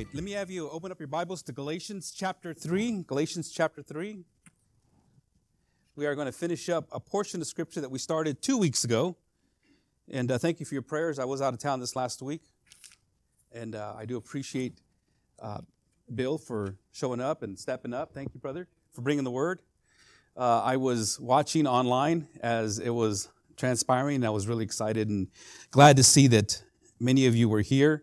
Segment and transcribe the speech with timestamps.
[0.00, 3.02] right, let me have you open up your Bibles to Galatians chapter 3.
[3.06, 4.24] Galatians chapter 3.
[5.94, 8.82] We are going to finish up a portion of scripture that we started two weeks
[8.82, 9.18] ago.
[10.10, 11.18] And uh, thank you for your prayers.
[11.18, 12.40] I was out of town this last week.
[13.52, 14.72] And uh, I do appreciate
[15.38, 15.58] uh,
[16.14, 18.14] Bill for showing up and stepping up.
[18.14, 19.60] Thank you, brother, for bringing the word.
[20.34, 25.28] Uh, I was watching online as it was transpiring, I was really excited and
[25.70, 26.62] glad to see that
[26.98, 28.02] many of you were here.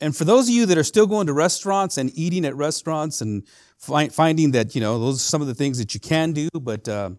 [0.00, 3.20] And for those of you that are still going to restaurants and eating at restaurants
[3.22, 3.44] and
[3.78, 6.48] fi- finding that, you know, those are some of the things that you can do,
[6.52, 7.10] but uh,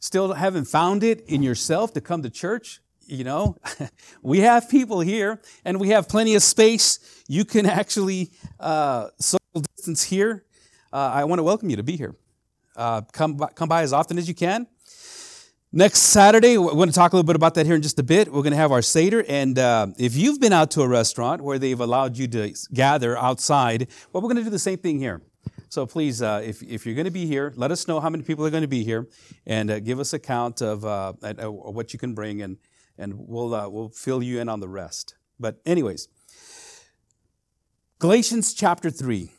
[0.00, 3.56] still haven't found it in yourself to come to church, you know,
[4.22, 7.22] we have people here and we have plenty of space.
[7.28, 10.44] You can actually uh, social distance here.
[10.92, 12.16] Uh, I want to welcome you to be here.
[12.74, 14.66] Uh, come, by, come by as often as you can.
[15.74, 18.02] Next Saturday, we're going to talk a little bit about that here in just a
[18.02, 18.30] bit.
[18.30, 19.24] We're going to have our Seder.
[19.26, 23.16] And uh, if you've been out to a restaurant where they've allowed you to gather
[23.16, 25.22] outside, well, we're going to do the same thing here.
[25.70, 28.22] So please, uh, if, if you're going to be here, let us know how many
[28.22, 29.08] people are going to be here
[29.46, 32.58] and uh, give us a count of uh, what you can bring, and,
[32.98, 35.14] and we'll, uh, we'll fill you in on the rest.
[35.40, 36.06] But, anyways,
[37.98, 39.30] Galatians chapter 3.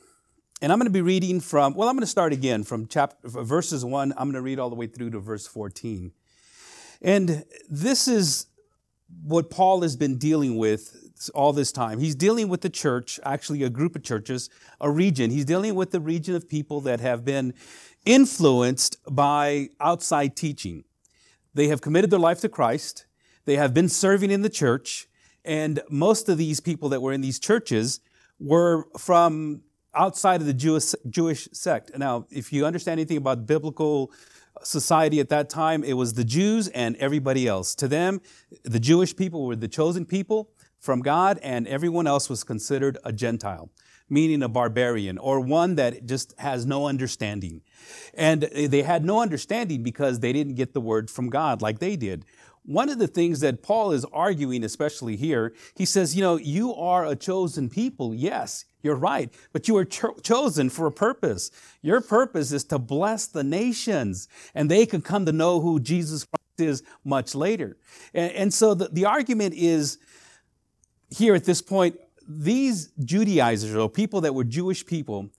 [0.64, 3.18] And I'm going to be reading from, well, I'm going to start again from chapter,
[3.28, 4.14] verses 1.
[4.14, 6.12] I'm going to read all the way through to verse 14.
[7.04, 8.48] And this is
[9.24, 10.98] what Paul has been dealing with
[11.34, 12.00] all this time.
[12.00, 14.50] He's dealing with the church, actually a group of churches,
[14.82, 15.30] a region.
[15.30, 17.54] He's dealing with the region of people that have been
[18.06, 20.84] influenced by outside teaching.
[21.54, 23.06] They have committed their life to Christ.
[23.46, 25.08] They have been serving in the church.
[25.46, 28.00] And most of these people that were in these churches
[28.40, 29.62] were from
[29.94, 31.98] outside of the Jewish, Jewish sect.
[31.98, 34.12] Now, if you understand anything about biblical
[34.62, 37.76] society at that time, it was the Jews and everybody else.
[37.76, 38.22] To them,
[38.64, 43.14] the Jewish people were the chosen people from God, and everyone else was considered a
[43.14, 43.70] Gentile,
[44.10, 47.62] meaning a barbarian or one that just has no understanding.
[48.14, 51.96] And they had no understanding because they didn't get the word from God like they
[51.96, 52.26] did.
[52.66, 56.74] One of the things that Paul is arguing, especially here, he says, you know, you
[56.74, 58.14] are a chosen people.
[58.14, 61.50] Yes, you're right, but you were cho- chosen for a purpose.
[61.82, 66.26] Your purpose is to bless the nations, and they can come to know who Jesus
[66.26, 67.78] Christ is much later.
[68.14, 69.98] And, and so the, the argument is
[71.10, 75.30] here at this point, these Judaizers, or people that were Jewish people,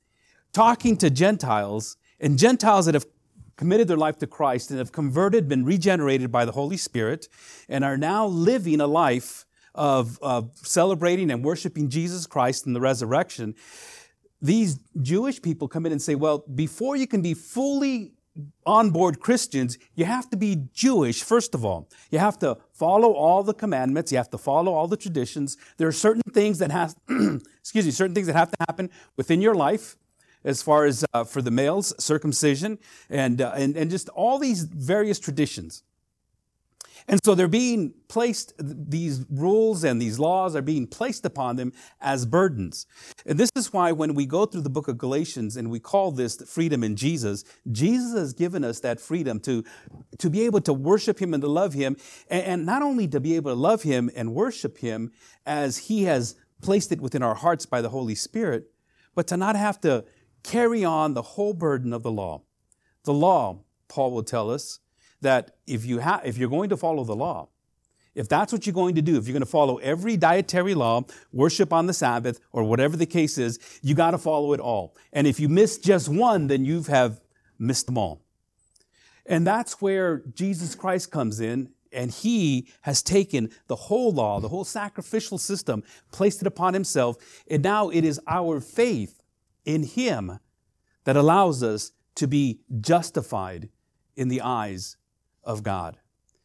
[0.53, 3.06] talking to Gentiles, and Gentiles that have
[3.56, 7.28] committed their life to Christ and have converted, been regenerated by the Holy Spirit,
[7.69, 9.44] and are now living a life
[9.75, 13.55] of, of celebrating and worshiping Jesus Christ and the resurrection,
[14.41, 18.12] these Jewish people come in and say, well, before you can be fully
[18.67, 21.89] on board Christians, you have to be Jewish, first of all.
[22.11, 24.11] You have to follow all the commandments.
[24.11, 25.57] You have to follow all the traditions.
[25.77, 26.97] There are certain things that have,
[27.61, 29.97] excuse me, certain things that have to happen within your life
[30.45, 34.65] as far as uh, for the males, circumcision, and, uh, and, and just all these
[34.65, 35.83] various traditions.
[37.06, 41.72] And so they're being placed, these rules and these laws are being placed upon them
[42.00, 42.87] as burdens.
[43.26, 46.12] And this is why when we go through the book of Galatians and we call
[46.12, 49.64] this freedom in Jesus, Jesus has given us that freedom to,
[50.19, 51.97] to be able to worship Him and to love Him.
[52.28, 55.12] And, not only to be able to love Him and worship Him
[55.44, 58.70] as He has placed it within our hearts by the Holy Spirit,
[59.14, 60.04] but to not have to
[60.43, 62.43] carry on the whole burden of the law.
[63.04, 64.81] The law, Paul will tell us,
[65.20, 67.48] that if, you ha- if you're going to follow the law,
[68.14, 71.02] if that's what you're going to do, if you're going to follow every dietary law,
[71.32, 74.97] worship on the Sabbath, or whatever the case is, you got to follow it all.
[75.12, 77.20] And if you miss just one, then you have
[77.58, 78.22] missed them all.
[79.26, 84.48] And that's where Jesus Christ comes in, and he has taken the whole law, the
[84.48, 85.82] whole sacrificial system,
[86.12, 87.16] placed it upon himself,
[87.48, 89.22] and now it is our faith
[89.64, 90.38] in him
[91.04, 93.69] that allows us to be justified
[94.16, 94.96] in the eyes
[95.44, 95.99] of God.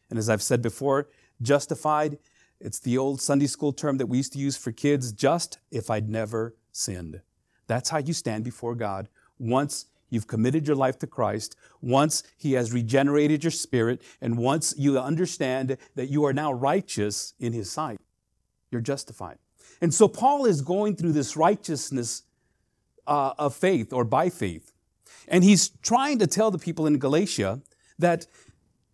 [0.09, 1.07] And as I've said before,
[1.41, 2.17] justified,
[2.59, 5.89] it's the old Sunday school term that we used to use for kids just if
[5.89, 7.21] I'd never sinned.
[7.67, 9.07] That's how you stand before God
[9.37, 14.73] once you've committed your life to Christ, once He has regenerated your spirit, and once
[14.77, 17.99] you understand that you are now righteous in His sight.
[18.71, 19.37] You're justified.
[19.81, 22.23] And so Paul is going through this righteousness
[23.07, 24.73] uh, of faith or by faith.
[25.27, 27.61] And he's trying to tell the people in Galatia
[27.97, 28.27] that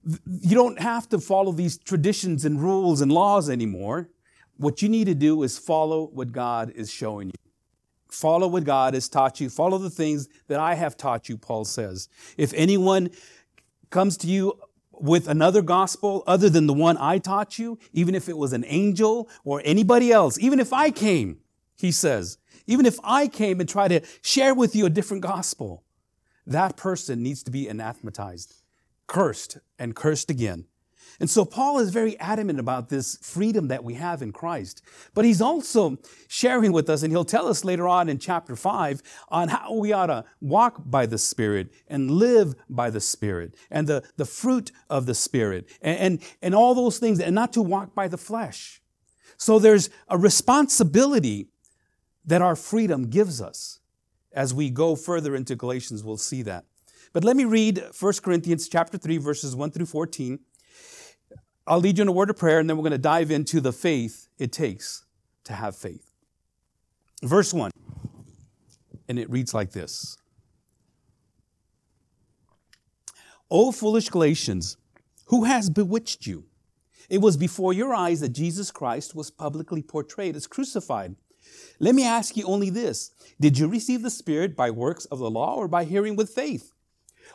[0.05, 4.09] you don't have to follow these traditions and rules and laws anymore.
[4.57, 7.33] What you need to do is follow what God is showing you.
[8.09, 9.49] Follow what God has taught you.
[9.49, 12.07] Follow the things that I have taught you, Paul says.
[12.37, 13.09] If anyone
[13.89, 14.59] comes to you
[14.91, 18.63] with another gospel other than the one I taught you, even if it was an
[18.67, 21.39] angel or anybody else, even if I came
[21.77, 22.37] he says,
[22.67, 25.83] even if I came and tried to share with you a different gospel,
[26.47, 28.53] that person needs to be anathematized,
[29.07, 30.65] cursed, and cursed again.
[31.19, 34.81] And so Paul is very adamant about this freedom that we have in Christ.
[35.13, 35.97] But he's also
[36.27, 39.93] sharing with us, and he'll tell us later on in chapter 5 on how we
[39.93, 44.71] ought to walk by the Spirit and live by the Spirit and the, the fruit
[44.89, 48.17] of the Spirit and, and, and all those things, and not to walk by the
[48.17, 48.81] flesh.
[49.37, 51.47] So there's a responsibility
[52.25, 53.79] that our freedom gives us.
[54.33, 56.65] As we go further into Galatians, we'll see that.
[57.15, 60.37] But let me read 1 Corinthians chapter 3, verses 1 through 14.
[61.65, 63.61] I'll lead you in a word of prayer, and then we're going to dive into
[63.61, 65.05] the faith it takes
[65.45, 66.11] to have faith.
[67.23, 67.71] Verse 1,
[69.07, 70.17] and it reads like this
[73.49, 74.75] O foolish Galatians,
[75.27, 76.47] who has bewitched you?
[77.07, 81.15] It was before your eyes that Jesus Christ was publicly portrayed as crucified.
[81.79, 85.31] Let me ask you only this Did you receive the Spirit by works of the
[85.31, 86.73] law or by hearing with faith?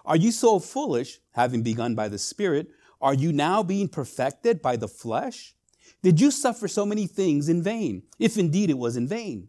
[0.04, 2.68] Are you so foolish, having begun by the Spirit?
[3.00, 5.54] Are you now being perfected by the flesh?
[6.02, 9.48] Did you suffer so many things in vain, if indeed it was in vain?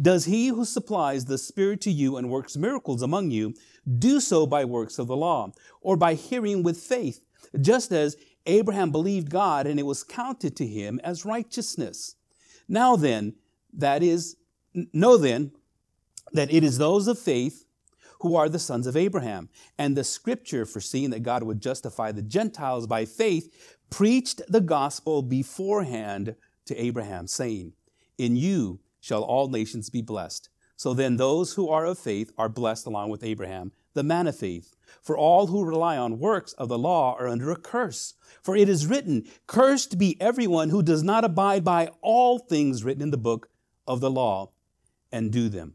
[0.00, 3.54] Does he who supplies the Spirit to you and works miracles among you
[3.98, 7.24] do so by works of the law, or by hearing with faith,
[7.60, 8.16] just as
[8.46, 12.16] Abraham believed God and it was counted to him as righteousness?
[12.68, 13.34] Now then,
[13.72, 14.36] that is,
[14.74, 15.52] know then
[16.32, 17.64] that it is those of faith
[18.20, 19.48] who are the sons of Abraham.
[19.78, 25.22] And the scripture, foreseeing that God would justify the Gentiles by faith, preached the gospel
[25.22, 26.36] beforehand
[26.66, 27.72] to Abraham, saying,
[28.18, 30.48] In you shall all nations be blessed.
[30.76, 34.36] So then those who are of faith are blessed along with Abraham, the man of
[34.36, 34.76] faith.
[35.02, 38.14] For all who rely on works of the law are under a curse.
[38.42, 43.02] For it is written, Cursed be everyone who does not abide by all things written
[43.02, 43.50] in the book
[43.86, 44.52] of the law
[45.12, 45.74] and do them.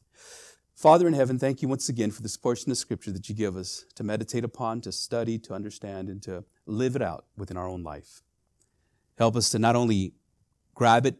[0.81, 3.55] Father in heaven, thank you once again for this portion of scripture that you give
[3.55, 7.67] us to meditate upon, to study, to understand, and to live it out within our
[7.67, 8.23] own life.
[9.15, 10.15] Help us to not only
[10.73, 11.17] grab it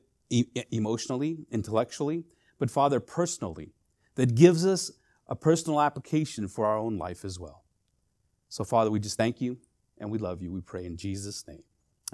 [0.71, 2.23] emotionally, intellectually,
[2.57, 3.75] but Father, personally,
[4.15, 4.89] that gives us
[5.27, 7.63] a personal application for our own life as well.
[8.49, 9.59] So, Father, we just thank you
[9.99, 10.51] and we love you.
[10.51, 11.61] We pray in Jesus' name.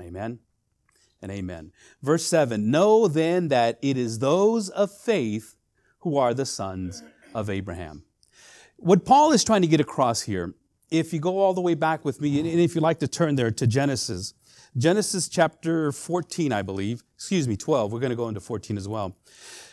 [0.01, 0.39] Amen
[1.21, 1.71] and amen.
[2.03, 5.55] Verse 7 Know then that it is those of faith
[5.99, 7.03] who are the sons
[7.33, 8.03] of Abraham.
[8.77, 10.53] What Paul is trying to get across here,
[10.91, 13.35] if you go all the way back with me, and if you like to turn
[13.35, 14.33] there to Genesis,
[14.77, 18.87] Genesis chapter 14, I believe, excuse me, 12, we're going to go into 14 as
[18.87, 19.17] well.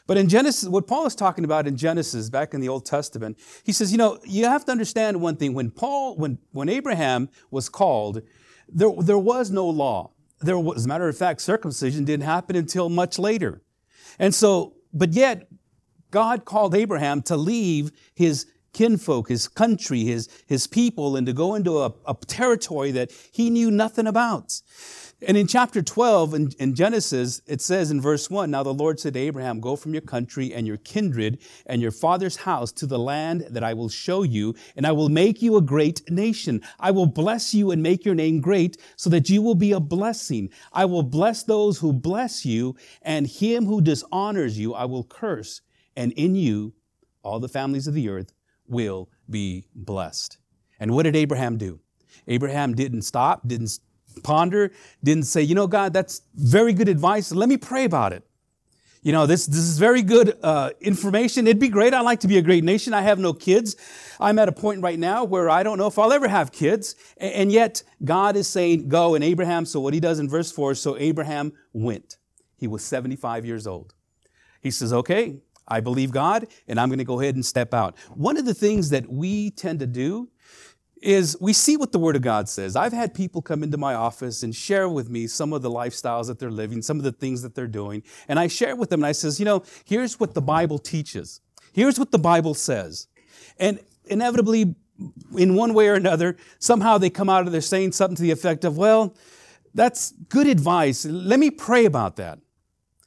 [0.06, 3.38] But in Genesis, what Paul is talking about in Genesis, back in the Old Testament,
[3.64, 5.54] he says, you know, you have to understand one thing.
[5.54, 8.22] When Paul, when, when Abraham was called,
[8.68, 10.10] there, there was no law.
[10.40, 13.62] There was, as a matter of fact, circumcision didn't happen until much later.
[14.18, 15.48] And so, but yet,
[16.14, 21.56] God called Abraham to leave his kinfolk, his country, his, his people, and to go
[21.56, 24.60] into a, a territory that he knew nothing about.
[25.26, 29.00] And in chapter 12 in, in, Genesis, it says in verse 1 Now the Lord
[29.00, 32.86] said to Abraham, Go from your country and your kindred and your father's house to
[32.86, 36.62] the land that I will show you, and I will make you a great nation.
[36.78, 39.80] I will bless you and make your name great, so that you will be a
[39.80, 40.50] blessing.
[40.72, 45.60] I will bless those who bless you, and him who dishonors you I will curse
[45.96, 46.74] and in you
[47.22, 48.32] all the families of the earth
[48.66, 50.38] will be blessed.
[50.78, 51.80] And what did Abraham do?
[52.28, 53.78] Abraham didn't stop, didn't
[54.22, 54.70] ponder,
[55.02, 57.32] didn't say, you know, God, that's very good advice.
[57.32, 58.24] Let me pray about it.
[59.02, 61.46] You know, this, this is very good uh, information.
[61.46, 61.92] It'd be great.
[61.92, 62.94] I'd like to be a great nation.
[62.94, 63.76] I have no kids.
[64.18, 66.94] I'm at a point right now where I don't know if I'll ever have kids.
[67.18, 69.14] And yet, God is saying, go.
[69.14, 72.16] And Abraham, so what he does in verse 4, so Abraham went.
[72.56, 73.92] He was 75 years old.
[74.62, 77.96] He says, okay, I believe God, and I'm going to go ahead and step out.
[78.14, 80.28] One of the things that we tend to do
[81.00, 82.76] is we see what the Word of God says.
[82.76, 86.28] I've had people come into my office and share with me some of the lifestyles
[86.28, 89.00] that they're living, some of the things that they're doing, and I share with them
[89.00, 91.40] and I says, you know, here's what the Bible teaches.
[91.72, 93.08] Here's what the Bible says.
[93.58, 94.76] And inevitably,
[95.36, 98.30] in one way or another, somehow they come out of there saying something to the
[98.30, 99.16] effect of, well,
[99.74, 101.04] that's good advice.
[101.04, 102.38] Let me pray about that.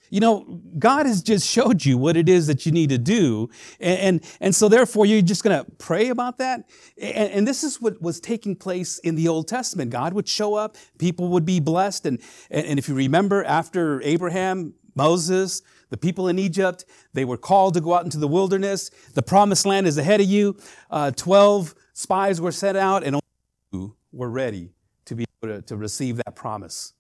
[0.09, 3.49] You know, God has just showed you what it is that you need to do.
[3.79, 6.69] And, and, and so therefore you're just going to pray about that.
[6.97, 9.91] And, and, this is what was taking place in the Old Testament.
[9.91, 12.05] God would show up, people would be blessed.
[12.05, 17.73] And, and if you remember after Abraham, Moses, the people in Egypt, they were called
[17.75, 18.89] to go out into the wilderness.
[19.13, 20.57] The promised land is ahead of you.
[20.89, 23.23] Uh, 12 spies were sent out and only
[23.71, 24.71] two were ready
[25.05, 26.93] to be able to, to receive that promise.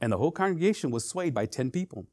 [0.00, 2.06] And the whole congregation was swayed by 10 people.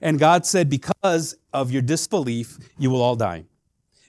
[0.00, 3.44] And God said, Because of your disbelief, you will all die.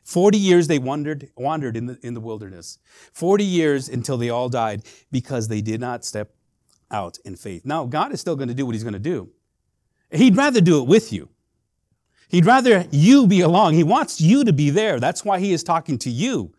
[0.03, 2.77] 40 years they wandered, wandered in, the, in the wilderness.
[3.13, 6.35] 40 years until they all died because they did not step
[6.91, 7.65] out in faith.
[7.65, 9.29] Now, God is still going to do what He's going to do.
[10.11, 11.29] He'd rather do it with you.
[12.27, 13.73] He'd rather you be along.
[13.73, 14.99] He wants you to be there.
[14.99, 16.53] That's why He is talking to you.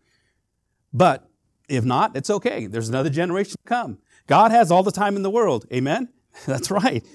[0.93, 1.29] But
[1.69, 2.67] if not, it's okay.
[2.67, 3.99] There's another generation to come.
[4.27, 5.65] God has all the time in the world.
[5.71, 6.09] Amen?
[6.45, 7.05] That's right.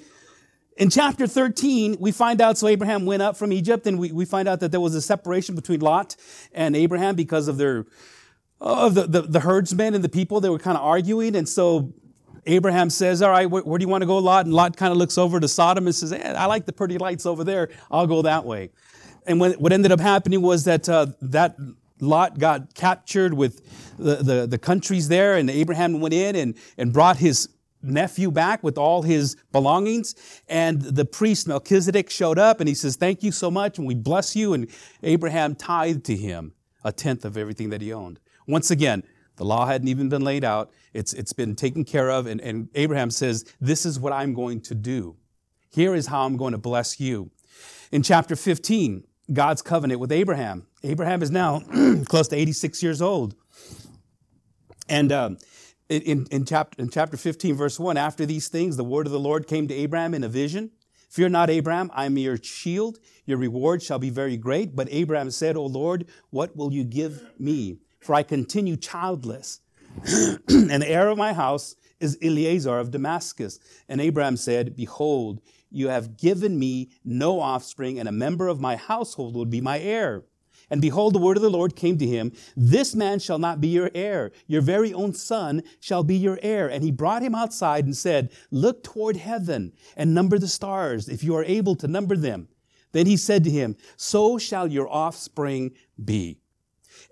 [0.76, 4.25] In chapter 13, we find out so Abraham went up from Egypt, and we, we
[4.25, 6.17] find out that there was a separation between Lot
[6.52, 7.85] and Abraham because of their
[8.61, 10.41] of the, the, the herdsmen and the people.
[10.41, 11.93] They were kind of arguing, and so
[12.47, 14.47] Abraham says, All right, where, where do you want to go, Lot?
[14.47, 16.99] And Lot kind of looks over to Sodom and says, eh, I like the pretty
[16.99, 17.69] lights over there.
[17.91, 18.71] I'll go that way.
[19.26, 21.57] And when, what ended up happening was that uh, that
[22.00, 26.93] Lot got captured with the, the, the countries there, and Abraham went in and, and
[26.93, 27.49] brought his
[27.83, 30.15] nephew back with all his belongings.
[30.49, 33.95] And the priest Melchizedek showed up and he says, Thank you so much, and we
[33.95, 34.55] bless you.
[34.55, 34.69] And
[35.03, 36.53] Abraham tithed to him
[36.85, 38.19] a tenth of everything that he owned.
[38.47, 39.03] Once again,
[39.37, 42.27] the law hadn't even been laid out, it's, it's been taken care of.
[42.27, 45.17] And, and Abraham says, This is what I'm going to do.
[45.71, 47.31] Here is how I'm going to bless you.
[47.91, 50.67] In chapter 15, God's covenant with Abraham.
[50.83, 51.61] Abraham is now
[52.09, 53.35] close to 86 years old.
[54.89, 55.39] And um,
[55.89, 59.21] in, in, chapter, in chapter 15, verse 1, after these things, the word of the
[59.21, 60.71] Lord came to Abraham in a vision.
[61.11, 62.99] Fear not, Abraham, I am your shield.
[63.27, 64.75] Your reward shall be very great.
[64.75, 67.81] But Abraham said, O Lord, what will you give me?
[68.01, 69.61] For I continue childless.
[70.49, 73.59] and the heir of my house is Eliezer of Damascus.
[73.89, 78.77] And Abraham said, Behold, you have given me no offspring, and a member of my
[78.77, 80.25] household will be my heir.
[80.73, 83.69] And behold, the word of the Lord came to him This man shall not be
[83.69, 84.33] your heir.
[84.47, 86.67] Your very own son shall be your heir.
[86.67, 91.23] And he brought him outside and said, Look toward heaven and number the stars, if
[91.23, 92.49] you are able to number them.
[92.93, 96.38] Then he said to him, So shall your offspring be.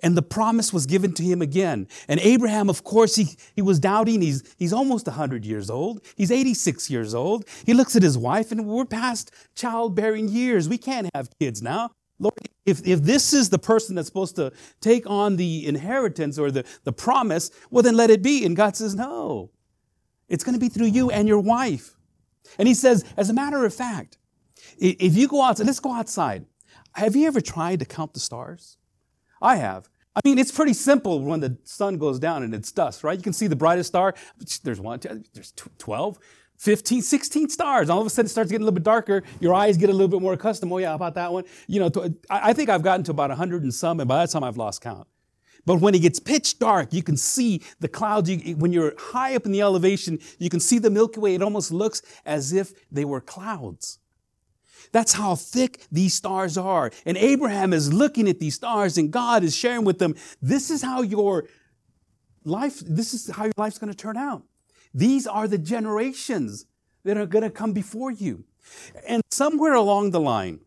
[0.03, 1.87] And the promise was given to him again.
[2.09, 4.23] And Abraham, of course, he, he was doubting.
[4.23, 6.01] He's, he's almost 100 years old.
[6.17, 7.45] He's 86 years old.
[7.67, 10.67] He looks at his wife, and we're past childbearing years.
[10.67, 11.91] We can't have kids now.
[12.21, 12.35] Lord,
[12.67, 16.65] if, if this is the person that's supposed to take on the inheritance or the,
[16.85, 18.45] the promise, well, then let it be.
[18.45, 19.51] And God says, no.
[20.29, 21.97] It's going to be through you and your wife.
[22.59, 24.19] And he says, as a matter of fact,
[24.79, 26.45] if you go outside, let's go outside.
[26.95, 28.77] Have you ever tried to count the stars?
[29.41, 29.89] I have.
[30.15, 33.17] I mean, it's pretty simple when the sun goes down and it's dusk, right?
[33.17, 34.15] You can see the brightest star.
[34.63, 35.01] There's one,
[35.33, 36.19] there's 12.
[36.61, 37.89] 15, 16 stars.
[37.89, 39.23] All of a sudden, it starts getting a little bit darker.
[39.41, 40.71] Your eyes get a little bit more accustomed.
[40.71, 41.45] Oh, yeah, about that one?
[41.67, 41.91] You know,
[42.29, 44.83] I think I've gotten to about 100 and some, and by that time, I've lost
[44.83, 45.09] count.
[45.65, 48.29] But when it gets pitch dark, you can see the clouds.
[48.29, 51.35] You, when you're high up in the elevation, you can see the Milky Way.
[51.35, 53.99] It almost looks as if they were clouds.
[54.93, 56.91] That's how thick these stars are.
[57.07, 60.83] And Abraham is looking at these stars, and God is sharing with them, this is
[60.83, 61.47] how your
[62.45, 64.43] life, this is how your life's going to turn out.
[64.93, 66.67] These are the generations
[67.05, 68.45] that are going to come before you.
[69.07, 70.61] And somewhere along the line,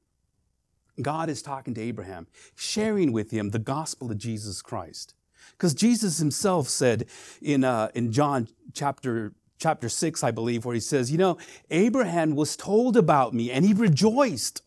[1.01, 5.15] God is talking to Abraham, sharing with him the gospel of Jesus Christ.
[5.51, 7.05] Because Jesus himself said
[7.41, 11.37] in, uh, in John chapter, chapter 6, I believe, where he says, You know,
[11.69, 14.61] Abraham was told about me and he rejoiced.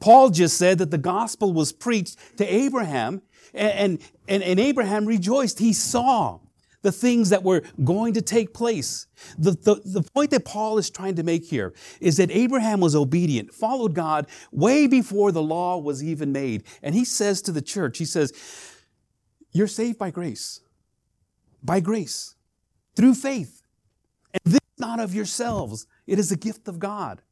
[0.00, 5.58] Paul just said that the gospel was preached to Abraham and, and, and Abraham rejoiced.
[5.58, 6.40] He saw
[6.82, 9.06] the things that were going to take place.
[9.38, 12.96] The, the, the point that Paul is trying to make here is that Abraham was
[12.96, 16.64] obedient, followed God way before the law was even made.
[16.82, 18.32] And he says to the church, he says,
[19.52, 20.60] You're saved by grace,
[21.62, 22.34] by grace,
[22.96, 23.62] through faith.
[24.32, 27.22] And this is not of yourselves, it is a gift of God.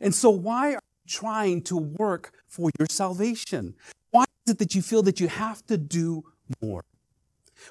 [0.00, 3.74] And so, why are you trying to work for your salvation?
[4.10, 6.24] Why is it that you feel that you have to do
[6.60, 6.84] more?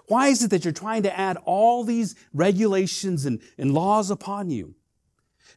[0.07, 4.49] Why is it that you're trying to add all these regulations and, and laws upon
[4.49, 4.75] you?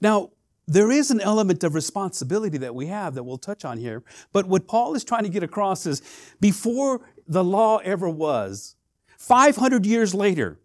[0.00, 0.30] Now,
[0.66, 4.02] there is an element of responsibility that we have that we'll touch on here.
[4.32, 6.02] But what Paul is trying to get across is
[6.40, 8.76] before the law ever was,
[9.16, 10.58] 500 years later,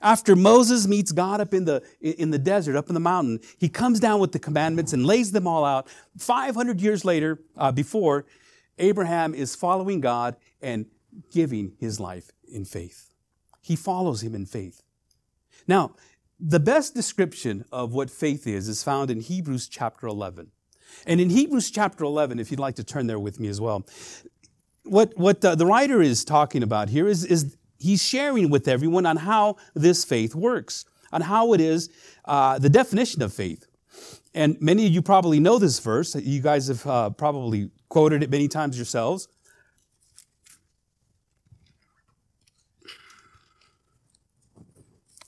[0.00, 3.68] After Moses meets God up in the, in the desert, up in the mountain, he
[3.68, 5.88] comes down with the commandments and lays them all out.
[6.18, 8.26] 500 years later, uh, before,
[8.78, 10.86] Abraham is following God and
[11.32, 13.09] giving his life in faith.
[13.70, 14.82] He follows him in faith.
[15.68, 15.94] Now,
[16.40, 20.50] the best description of what faith is is found in Hebrews chapter 11.
[21.06, 23.86] And in Hebrews chapter 11, if you'd like to turn there with me as well,
[24.82, 29.06] what, what the, the writer is talking about here is, is he's sharing with everyone
[29.06, 31.90] on how this faith works, on how it is
[32.24, 33.68] uh, the definition of faith.
[34.34, 36.16] And many of you probably know this verse.
[36.16, 39.28] You guys have uh, probably quoted it many times yourselves.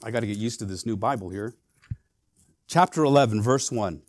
[0.04, 1.54] I got to get used to this new Bible here.
[2.66, 4.02] Chapter 11, verse 1.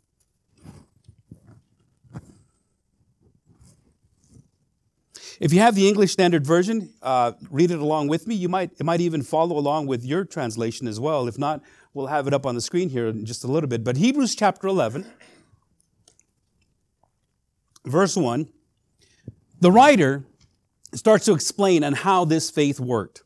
[5.39, 8.35] If you have the English Standard Version, uh, read it along with me.
[8.35, 11.27] You might, it might even follow along with your translation as well.
[11.27, 11.62] If not,
[11.93, 13.83] we'll have it up on the screen here in just a little bit.
[13.83, 15.05] But Hebrews chapter 11,
[17.85, 18.47] verse 1,
[19.59, 20.23] the writer
[20.93, 23.23] starts to explain on how this faith worked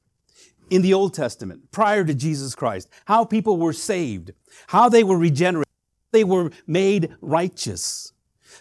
[0.70, 4.32] in the Old Testament, prior to Jesus Christ, how people were saved,
[4.68, 5.68] how they were regenerated,
[6.12, 8.14] they were made righteous.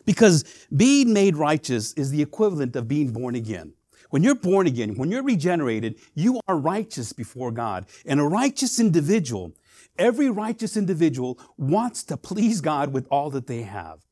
[0.04, 0.44] Because
[0.74, 3.72] being made righteous is the equivalent of being born again.
[4.10, 7.86] When you're born again, when you're regenerated, you are righteous before God.
[8.04, 9.52] And a righteous individual,
[9.98, 14.05] every righteous individual wants to please God with all that they have.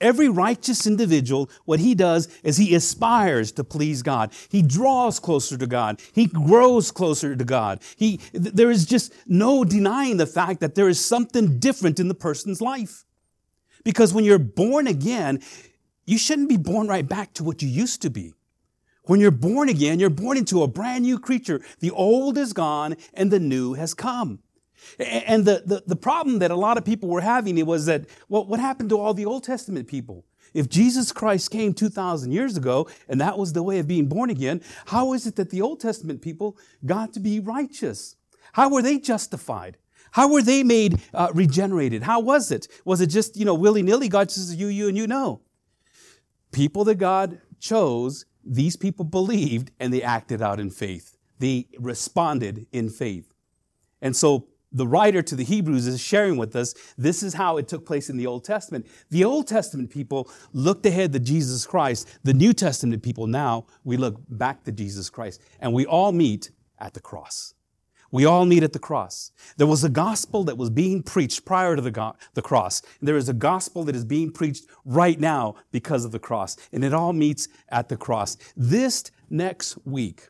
[0.00, 4.32] Every righteous individual, what he does is he aspires to please God.
[4.50, 6.00] He draws closer to God.
[6.12, 7.80] He grows closer to God.
[7.96, 12.14] He, there is just no denying the fact that there is something different in the
[12.14, 13.06] person's life.
[13.84, 15.40] Because when you're born again,
[16.04, 18.34] you shouldn't be born right back to what you used to be.
[19.04, 21.62] When you're born again, you're born into a brand new creature.
[21.80, 24.40] The old is gone and the new has come.
[24.98, 28.06] And the, the, the, problem that a lot of people were having it was that,
[28.28, 30.24] well, what happened to all the Old Testament people?
[30.54, 34.30] If Jesus Christ came 2,000 years ago and that was the way of being born
[34.30, 38.16] again, how is it that the Old Testament people got to be righteous?
[38.52, 39.76] How were they justified?
[40.12, 42.02] How were they made uh, regenerated?
[42.02, 42.68] How was it?
[42.84, 44.08] Was it just, you know, willy nilly?
[44.08, 45.42] God says, you, you, and you know.
[46.52, 51.16] People that God chose, these people believed and they acted out in faith.
[51.38, 53.34] They responded in faith.
[54.00, 57.66] And so the writer to the Hebrews is sharing with us this is how it
[57.66, 58.86] took place in the Old Testament.
[59.10, 62.18] The Old Testament people looked ahead to Jesus Christ.
[62.24, 65.40] The New Testament people now, we look back to Jesus Christ.
[65.60, 67.54] And we all meet at the cross.
[68.12, 69.32] We all meet at the cross.
[69.56, 72.82] There was a gospel that was being preached prior to the, go- the cross.
[73.00, 76.56] And there is a gospel that is being preached right now because of the cross.
[76.72, 78.36] And it all meets at the cross.
[78.56, 80.28] This next week,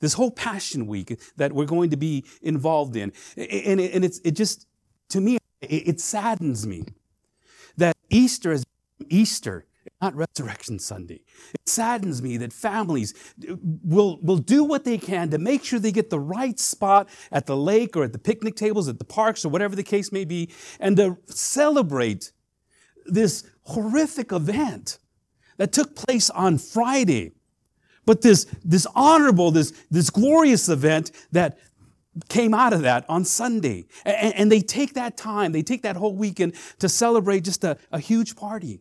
[0.00, 4.32] this whole Passion Week that we're going to be involved in, and, and it's, it
[4.32, 4.66] just,
[5.10, 6.84] to me, it, it saddens me
[7.76, 8.64] that Easter is
[9.08, 9.66] Easter
[10.00, 11.22] not Resurrection Sunday.
[11.54, 13.14] It saddens me that families
[13.82, 17.46] will, will do what they can to make sure they get the right spot at
[17.46, 20.24] the lake or at the picnic tables, at the parks, or whatever the case may
[20.24, 22.32] be, and to celebrate
[23.06, 24.98] this horrific event
[25.56, 27.32] that took place on Friday.
[28.06, 31.58] But this, this honorable, this, this glorious event that
[32.28, 33.86] came out of that on Sunday.
[34.04, 37.76] And, and, they take that time, they take that whole weekend to celebrate just a,
[37.92, 38.80] a huge party.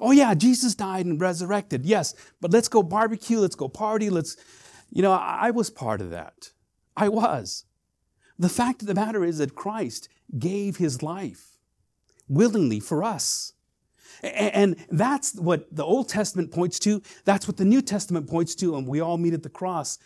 [0.00, 1.84] Oh, yeah, Jesus died and resurrected.
[1.84, 4.36] Yes, but let's go barbecue, let's go party, let's,
[4.90, 6.52] you know, I was part of that.
[6.96, 7.64] I was.
[8.38, 11.58] The fact of the matter is that Christ gave his life
[12.28, 13.52] willingly for us.
[14.22, 17.02] And that's what the Old Testament points to.
[17.24, 18.76] That's what the New Testament points to.
[18.76, 19.98] And we all meet at the cross.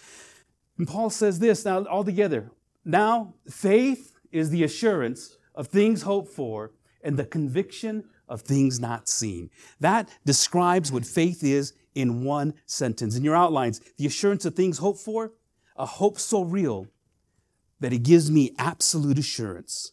[0.78, 2.50] And Paul says this now, all together.
[2.84, 6.72] Now, faith is the assurance of things hoped for
[7.02, 9.50] and the conviction of things not seen.
[9.80, 13.16] That describes what faith is in one sentence.
[13.16, 15.32] In your outlines, the assurance of things hoped for,
[15.76, 16.88] a hope so real
[17.80, 19.92] that it gives me absolute assurance.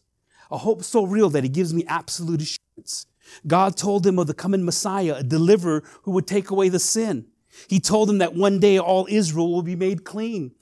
[0.50, 3.06] A hope so real that it gives me absolute assurance.
[3.46, 7.26] God told them of the coming Messiah, a deliverer who would take away the sin.
[7.68, 10.52] He told them that one day all Israel will be made clean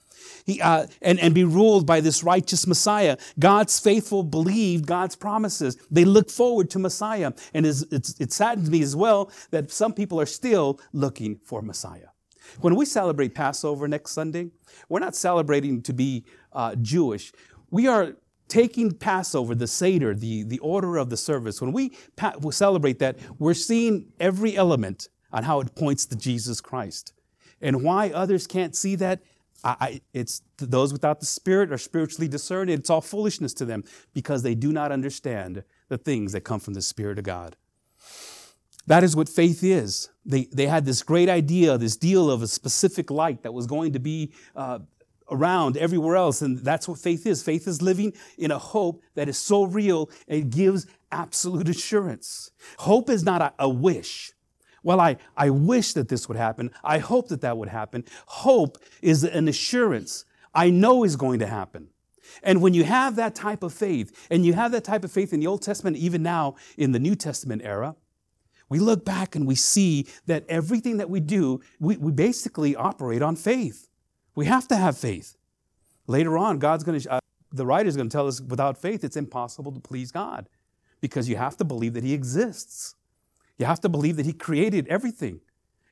[0.45, 3.17] he, uh, and, and be ruled by this righteous Messiah.
[3.39, 5.77] God's faithful believed God's promises.
[5.91, 7.33] They look forward to Messiah.
[7.55, 12.09] And it saddens me as well that some people are still looking for Messiah.
[12.61, 14.51] When we celebrate Passover next Sunday,
[14.89, 17.33] we're not celebrating to be uh, Jewish.
[17.71, 18.17] We are
[18.51, 21.63] taking Passover, the Seder, the, the order of the service.
[21.63, 26.61] When we pa- celebrate that, we're seeing every element on how it points to Jesus
[26.61, 27.15] Christ.
[27.63, 29.23] And why others can't see that,
[29.63, 32.71] I, I, it's those without the Spirit are spiritually discerned.
[32.71, 36.75] It's all foolishness to them because they do not understand the things that come from
[36.75, 37.57] the Spirit of God.
[38.87, 40.09] That is what faith is.
[40.25, 43.93] They, they had this great idea, this deal of a specific light that was going
[43.93, 44.81] to be uh,
[45.31, 46.43] around everywhere else.
[46.43, 47.43] And that's what faith is.
[47.43, 52.51] Faith is living in a hope that is so real, it gives absolute assurance.
[52.79, 54.33] Hope is not a, a wish.
[54.83, 56.71] Well, I, I wish that this would happen.
[56.83, 58.05] I hope that that would happen.
[58.27, 61.89] Hope is an assurance I know is going to happen.
[62.43, 65.33] And when you have that type of faith, and you have that type of faith
[65.33, 67.97] in the Old Testament, even now in the New Testament era,
[68.69, 73.21] we look back and we see that everything that we do, we, we basically operate
[73.21, 73.89] on faith.
[74.41, 75.37] We have to have faith.
[76.07, 77.21] Later on, God's going to, uh,
[77.53, 80.49] the writer is going to tell us without faith, it's impossible to please God
[81.03, 82.95] because you have to believe that He exists.
[83.59, 85.43] You have to believe that He created everything.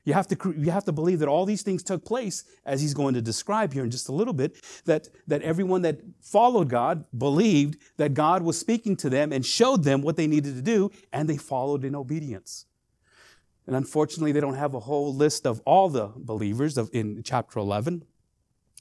[0.03, 2.95] You have, to, you have to believe that all these things took place, as he's
[2.95, 7.05] going to describe here in just a little bit, that, that everyone that followed God
[7.15, 10.89] believed that God was speaking to them and showed them what they needed to do,
[11.13, 12.65] and they followed in obedience.
[13.67, 17.59] And unfortunately, they don't have a whole list of all the believers of, in chapter
[17.59, 18.05] 11.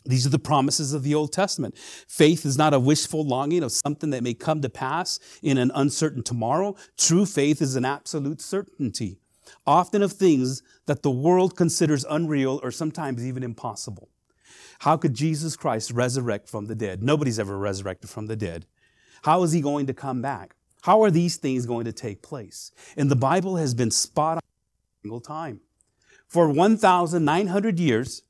[0.09, 1.77] These are the promises of the Old Testament.
[1.77, 5.71] Faith is not a wishful longing of something that may come to pass in an
[5.75, 6.75] uncertain tomorrow.
[6.97, 9.19] True faith is an absolute certainty,
[9.67, 14.09] often of things that the world considers unreal or sometimes even impossible.
[14.81, 17.03] How could Jesus Christ resurrect from the dead?
[17.03, 18.65] Nobody's ever resurrected from the dead.
[19.23, 20.55] How is he going to come back?
[20.83, 22.73] How are these things going to take place?
[22.97, 25.61] And the Bible has been spot on every single time.
[26.27, 28.23] For 1,900 years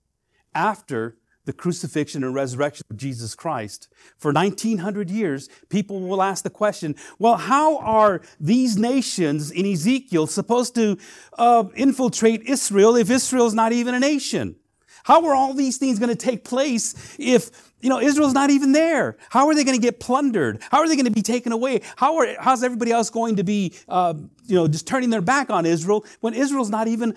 [0.54, 6.50] after the crucifixion and resurrection of Jesus Christ, for 1900 years, people will ask the
[6.50, 10.98] question, well, how are these nations in Ezekiel supposed to
[11.38, 14.56] uh, infiltrate Israel if Israel's not even a nation?
[15.04, 18.72] How are all these things going to take place if you know Israel's not even
[18.72, 19.16] there?
[19.30, 20.62] How are they going to get plundered?
[20.70, 21.80] How are they going to be taken away?
[21.96, 24.12] How are how's everybody else going to be uh,
[24.44, 27.14] you know just turning their back on Israel when Israel's not even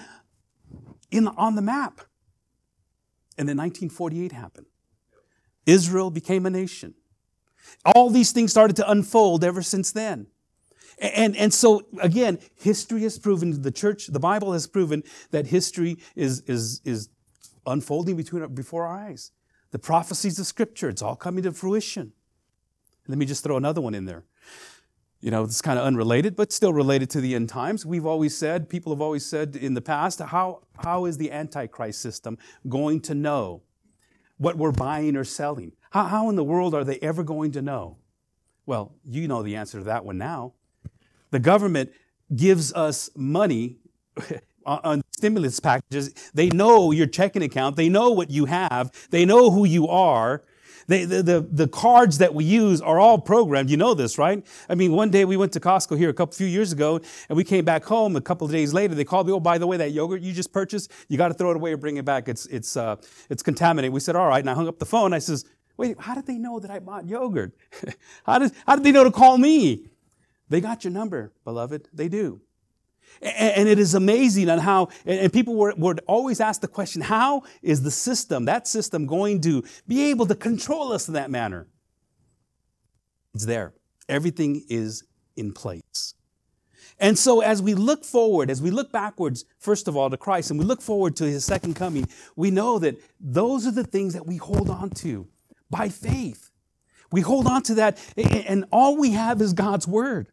[1.10, 2.00] in on the map?
[3.38, 4.68] And then 1948 happened.
[5.66, 6.96] Israel became a nation.
[7.86, 10.28] All these things started to unfold ever since then.
[11.00, 15.98] And, and so, again, history has proven, the church, the Bible has proven that history
[16.16, 17.10] is, is, is
[17.66, 19.32] unfolding between, before our eyes.
[19.72, 22.14] The prophecies of Scripture, it's all coming to fruition.
[23.08, 24.26] Let me just throw another one in there.
[25.22, 27.86] You know, it's kind of unrelated, but still related to the end times.
[27.86, 32.02] We've always said, people have always said in the past, how, how is the Antichrist
[32.02, 33.62] system going to know
[34.38, 35.74] what we're buying or selling?
[35.92, 37.98] How, how in the world are they ever going to know?
[38.66, 40.54] Well, you know the answer to that one now.
[41.30, 41.92] The government
[42.36, 43.78] gives us money
[44.66, 46.14] on stimulus packages.
[46.34, 47.76] They know your checking account.
[47.76, 48.92] They know what you have.
[49.12, 50.44] They know who you are.
[50.92, 53.70] They, the, the, the, cards that we use are all programmed.
[53.70, 54.46] You know this, right?
[54.68, 57.00] I mean, one day we went to Costco here a couple few years ago,
[57.30, 58.94] and we came back home a couple of days later.
[58.94, 61.34] They called me, oh, by the way, that yogurt you just purchased, you got to
[61.34, 62.28] throw it away or bring it back.
[62.28, 62.98] It's, it's, uh,
[63.30, 63.94] it's contaminated.
[63.94, 64.42] We said, all right.
[64.42, 65.14] And I hung up the phone.
[65.14, 65.46] I says,
[65.78, 67.54] wait, how did they know that I bought yogurt?
[68.26, 69.88] how, did, how did they know to call me?
[70.50, 71.88] They got your number, beloved.
[71.94, 72.42] They do.
[73.22, 77.84] And it is amazing on how, and people would always ask the question, how is
[77.84, 81.68] the system, that system, going to be able to control us in that manner?
[83.34, 83.74] It's there.
[84.10, 85.04] Everything is
[85.36, 86.16] in place.
[87.00, 90.52] And so, as we look forward, as we look backwards, first of all, to Christ,
[90.52, 94.14] and we look forward to his second coming, we know that those are the things
[94.14, 95.28] that we hold on to
[95.70, 96.52] by faith.
[97.12, 100.28] We hold on to that, and all we have is God's word.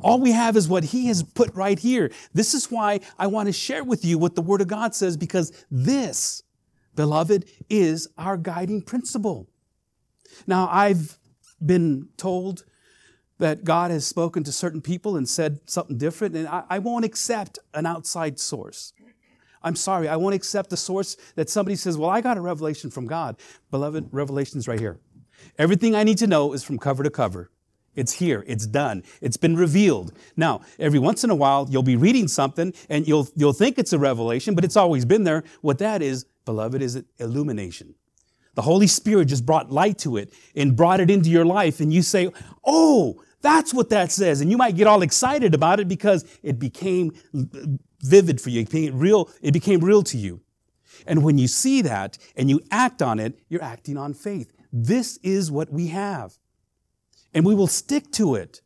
[0.00, 2.10] All we have is what He has put right here.
[2.34, 5.16] This is why I want to share with you what the Word of God says,
[5.16, 6.42] because this,
[6.94, 9.48] beloved, is our guiding principle.
[10.46, 11.18] Now, I've
[11.64, 12.64] been told
[13.38, 17.04] that God has spoken to certain people and said something different, and I, I won't
[17.04, 18.92] accept an outside source.
[19.64, 22.90] I'm sorry, I won't accept the source that somebody says, Well, I got a revelation
[22.90, 23.36] from God.
[23.70, 24.98] Beloved, revelation's right here.
[25.58, 27.50] Everything I need to know is from cover to cover.
[27.94, 28.44] It's here.
[28.46, 29.02] It's done.
[29.20, 30.12] It's been revealed.
[30.36, 33.92] Now, every once in a while, you'll be reading something and you'll, you'll think it's
[33.92, 35.44] a revelation, but it's always been there.
[35.60, 37.94] What that is, beloved, is illumination.
[38.54, 41.80] The Holy Spirit just brought light to it and brought it into your life.
[41.80, 42.30] And you say,
[42.64, 44.40] Oh, that's what that says.
[44.40, 47.12] And you might get all excited about it because it became
[48.00, 48.60] vivid for you.
[48.60, 50.40] It became real, it became real to you.
[51.06, 54.52] And when you see that and you act on it, you're acting on faith.
[54.72, 56.38] This is what we have
[57.34, 58.60] and we will stick to it.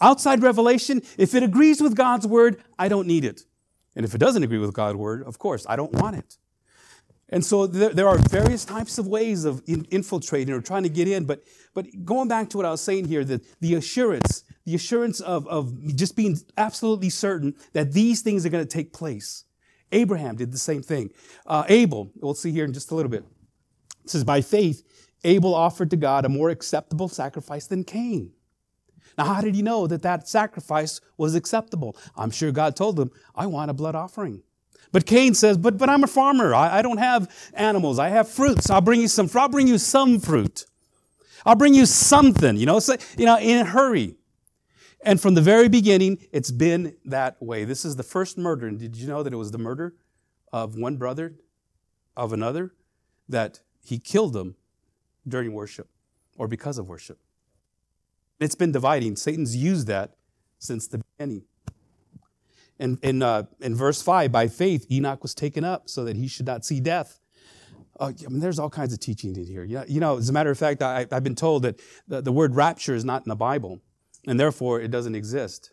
[0.00, 3.42] Outside revelation, if it agrees with God's word, I don't need it.
[3.94, 6.36] And if it doesn't agree with God's word, of course, I don't want it.
[7.28, 11.08] And so there, are various types of ways of in, infiltrating or trying to get
[11.08, 11.24] in.
[11.24, 11.42] But,
[11.74, 15.48] but going back to what I was saying here, that the assurance, the assurance of,
[15.48, 19.44] of just being absolutely certain that these things are going to take place.
[19.90, 21.10] Abraham did the same thing.
[21.46, 23.24] Uh, Abel, we'll see here in just a little bit.
[24.04, 24.84] It says, by faith,
[25.26, 28.32] Abel offered to God a more acceptable sacrifice than Cain.
[29.18, 31.96] Now, how did he know that that sacrifice was acceptable?
[32.16, 34.42] I'm sure God told him, I want a blood offering.
[34.92, 36.54] But Cain says, but, but I'm a farmer.
[36.54, 37.98] I, I don't have animals.
[37.98, 38.70] I have fruits.
[38.70, 40.64] I'll bring you some, I'll bring you some fruit.
[41.44, 44.16] I'll bring you something, you know, so, you know, in a hurry.
[45.02, 47.64] And from the very beginning, it's been that way.
[47.64, 48.66] This is the first murder.
[48.66, 49.94] And did you know that it was the murder
[50.52, 51.36] of one brother
[52.16, 52.72] of another?
[53.28, 54.56] That he killed them
[55.26, 55.88] during worship
[56.36, 57.18] or because of worship.
[58.38, 59.16] It's been dividing.
[59.16, 60.16] Satan's used that
[60.58, 61.44] since the beginning.
[62.78, 66.28] And in, uh, in verse 5, by faith, Enoch was taken up so that he
[66.28, 67.20] should not see death.
[67.98, 69.64] Uh, I mean, there's all kinds of teaching in here.
[69.64, 72.20] You know, you know as a matter of fact, I, have been told that the,
[72.20, 73.80] the word rapture is not in the Bible,
[74.26, 75.70] and therefore it doesn't exist.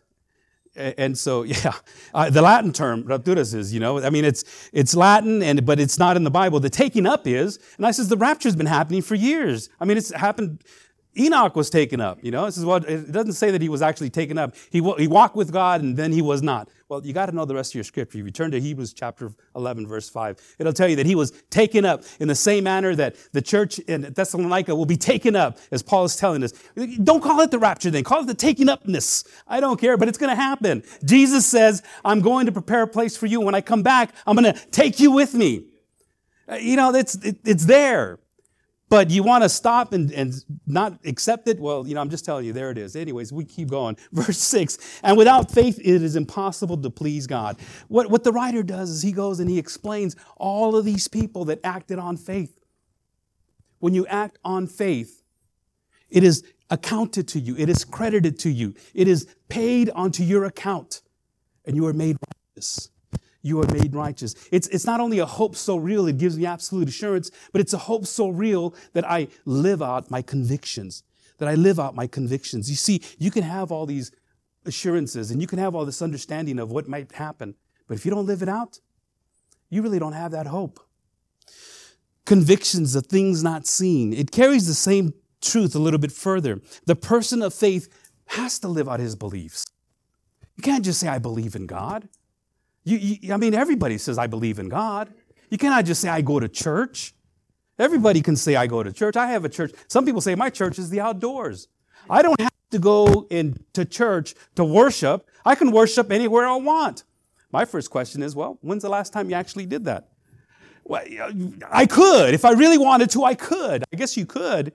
[0.76, 1.74] And so, yeah,
[2.12, 5.80] uh, the Latin term rapturas is, you know, I mean, it's it's Latin, and but
[5.80, 6.60] it's not in the Bible.
[6.60, 9.68] The taking up is, and I says the rapture's been happening for years.
[9.80, 10.62] I mean, it's happened
[11.16, 12.18] Enoch was taken up.
[12.22, 14.54] You know, this is what it doesn't say that he was actually taken up.
[14.70, 16.68] He, he walked with God and then he was not.
[16.88, 18.18] Well, you got to know the rest of your scripture.
[18.18, 21.30] If you turn to Hebrews chapter 11, verse 5, it'll tell you that he was
[21.50, 25.58] taken up in the same manner that the church in Thessalonica will be taken up,
[25.70, 26.52] as Paul is telling us.
[27.02, 29.24] Don't call it the rapture then, call it the taking upness.
[29.46, 30.82] I don't care, but it's going to happen.
[31.04, 33.40] Jesus says, I'm going to prepare a place for you.
[33.40, 35.64] When I come back, I'm going to take you with me.
[36.48, 38.18] Uh, you know, it's, it, it's there.
[38.94, 40.32] But you want to stop and, and
[40.68, 41.58] not accept it?
[41.58, 42.94] Well, you know, I'm just telling you, there it is.
[42.94, 43.96] Anyways, we keep going.
[44.12, 47.56] Verse 6 And without faith, it is impossible to please God.
[47.88, 51.44] What, what the writer does is he goes and he explains all of these people
[51.46, 52.56] that acted on faith.
[53.80, 55.24] When you act on faith,
[56.08, 60.44] it is accounted to you, it is credited to you, it is paid onto your
[60.44, 61.02] account,
[61.64, 62.16] and you are made
[62.54, 62.90] righteous
[63.44, 64.34] you are made righteous.
[64.50, 67.74] It's, it's not only a hope so real, it gives me absolute assurance, but it's
[67.74, 71.04] a hope so real that I live out my convictions,
[71.38, 72.70] that I live out my convictions.
[72.70, 74.10] You see, you can have all these
[74.64, 77.54] assurances and you can have all this understanding of what might happen,
[77.86, 78.80] but if you don't live it out,
[79.68, 80.80] you really don't have that hope.
[82.24, 84.14] Convictions of things not seen.
[84.14, 86.62] It carries the same truth a little bit further.
[86.86, 87.90] The person of faith
[88.28, 89.66] has to live out his beliefs.
[90.56, 92.08] You can't just say, I believe in God.
[92.84, 95.12] You, you, I mean, everybody says, I believe in God.
[95.50, 97.14] You cannot just say, I go to church.
[97.78, 99.16] Everybody can say, I go to church.
[99.16, 99.72] I have a church.
[99.88, 101.68] Some people say, my church is the outdoors.
[102.08, 105.28] I don't have to go into church to worship.
[105.44, 107.04] I can worship anywhere I want.
[107.50, 110.08] My first question is, well, when's the last time you actually did that?
[110.84, 111.02] Well,
[111.70, 112.34] I could.
[112.34, 113.84] If I really wanted to, I could.
[113.92, 114.72] I guess you could.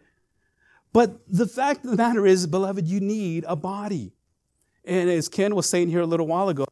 [0.91, 4.13] But the fact of the matter is, beloved, you need a body.
[4.85, 6.65] And as Ken was saying here a little while ago,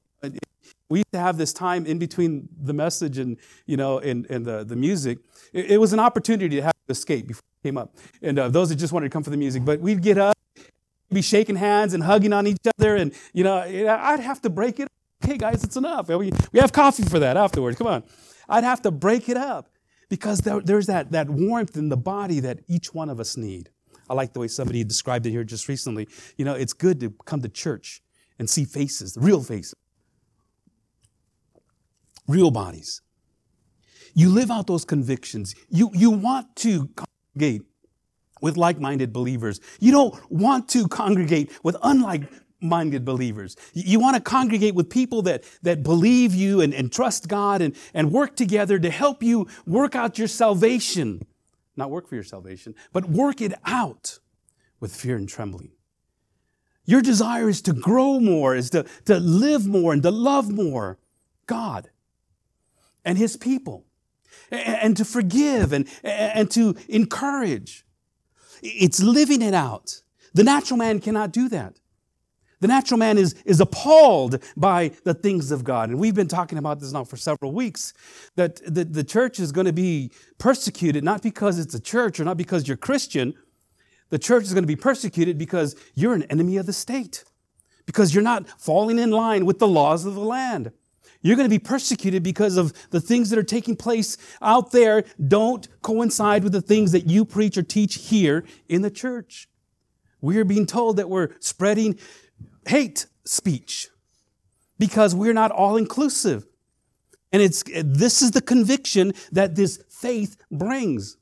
[0.89, 4.45] we used to have this time in between the message and you know and, and
[4.45, 5.19] the, the music.
[5.53, 7.95] It, it was an opportunity to have to escape before it came up.
[8.21, 9.65] And uh, those that just wanted to come for the music.
[9.65, 10.37] But we'd get up
[11.11, 14.77] be shaking hands and hugging on each other and you know i'd have to break
[14.77, 14.91] it up.
[15.23, 16.09] Okay guys it's enough.
[16.09, 17.77] We, we have coffee for that afterwards.
[17.77, 18.03] Come on.
[18.49, 19.69] I'd have to break it up
[20.09, 23.69] because there, there's that, that warmth in the body that each one of us need.
[24.09, 26.07] I like the way somebody described it here just recently.
[26.37, 28.01] You know it's good to come to church
[28.37, 29.75] and see faces real faces
[32.27, 33.01] real bodies.
[34.13, 35.53] You live out those convictions.
[35.69, 36.89] You, you want to
[37.35, 37.63] congregate
[38.41, 39.59] with like minded believers.
[39.79, 42.23] You don't want to congregate with unlike
[42.59, 43.55] minded believers.
[43.73, 47.75] You want to congregate with people that, that believe you and, and trust God and,
[47.93, 51.21] and work together to help you work out your salvation.
[51.75, 54.17] Not work for your salvation, but work it out
[54.79, 55.71] with fear and trembling.
[56.85, 60.97] Your desire is to grow more, is to, to live more and to love more
[61.45, 61.89] God
[63.07, 63.85] and his people
[64.51, 67.85] and to forgive and, and to encourage.
[68.61, 70.01] It's living it out.
[70.33, 71.79] The natural man cannot do that.
[72.59, 75.89] The natural man is, is appalled by the things of God.
[75.89, 77.93] And we've been talking about this now for several weeks
[78.35, 82.25] that the, the church is going to be persecuted not because it's a church or
[82.25, 83.35] not because you're Christian.
[84.09, 87.23] The church is going to be persecuted because you're an enemy of the state,
[87.85, 90.71] because you're not falling in line with the laws of the land.
[91.27, 95.03] You're going to be persecuted because of the things that are taking place out there
[95.27, 99.49] don't coincide with the things that you preach or teach here in the church.
[100.21, 101.99] We are being told that we're spreading
[102.65, 103.89] hate speech
[104.79, 106.47] because we're not all inclusive.
[107.33, 111.17] And it's this is the conviction that this faith brings.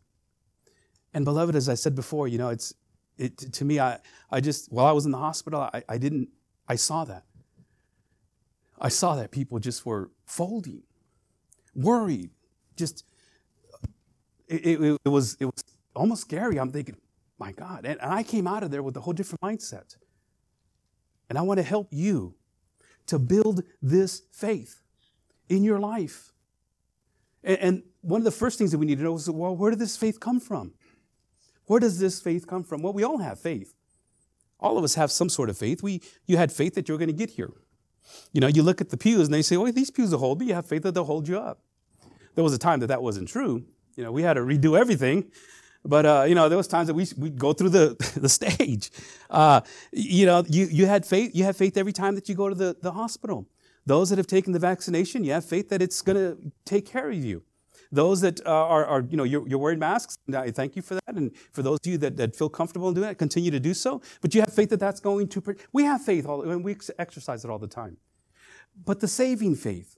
[1.16, 2.76] And beloved, as I said before, you know, it's
[3.18, 3.98] it to me, I
[4.30, 6.30] I just while I was in the hospital, I, I didn't
[6.68, 7.25] I saw that.
[8.80, 10.84] I saw that people just were folding,
[11.74, 12.32] worried,
[12.76, 13.06] just
[14.48, 15.64] it, it, it was it was
[15.96, 16.60] almost scary.
[16.60, 16.98] I'm thinking,
[17.40, 17.86] my God.
[17.86, 19.96] And, and I came out of there with a whole different mindset.
[21.30, 22.36] And I want to help you
[23.08, 24.82] to build this faith
[25.50, 26.32] in your life.
[27.44, 29.72] And, and one of the first things that we need to know is well, where
[29.72, 30.74] did this faith come from?
[31.66, 32.82] Where does this faith come from?
[32.82, 33.74] Well, we all have faith.
[34.60, 35.82] All of us have some sort of faith.
[35.82, 37.52] We, you had faith that you're going to get here.
[38.34, 40.40] You know, you look at the pews and they say, oh, these pews will hold
[40.40, 40.48] me.
[40.48, 41.60] You have faith that they'll hold you up.
[42.36, 43.66] There was a time that that wasn't true.
[43.96, 45.32] You know, we had to redo everything.
[45.86, 48.92] But, uh, you know, there was times that we, we'd go through the, the stage.
[49.30, 51.32] Uh, you know, you, you had faith.
[51.36, 53.48] You have faith every time that you go to the, the hospital.
[53.86, 57.10] Those that have taken the vaccination, you have faith that it's going to take care
[57.10, 57.44] of you.
[57.92, 60.82] Those that uh, are, are, you know, you're, you're, wearing masks, and I thank you
[60.82, 61.16] for that.
[61.16, 63.74] And for those of you that, that feel comfortable in doing that, continue to do
[63.74, 64.02] so.
[64.22, 67.46] But you have faith that that's going to, we have faith, all, and we exercise
[67.46, 67.98] it all the time.
[68.84, 69.98] But the saving faith,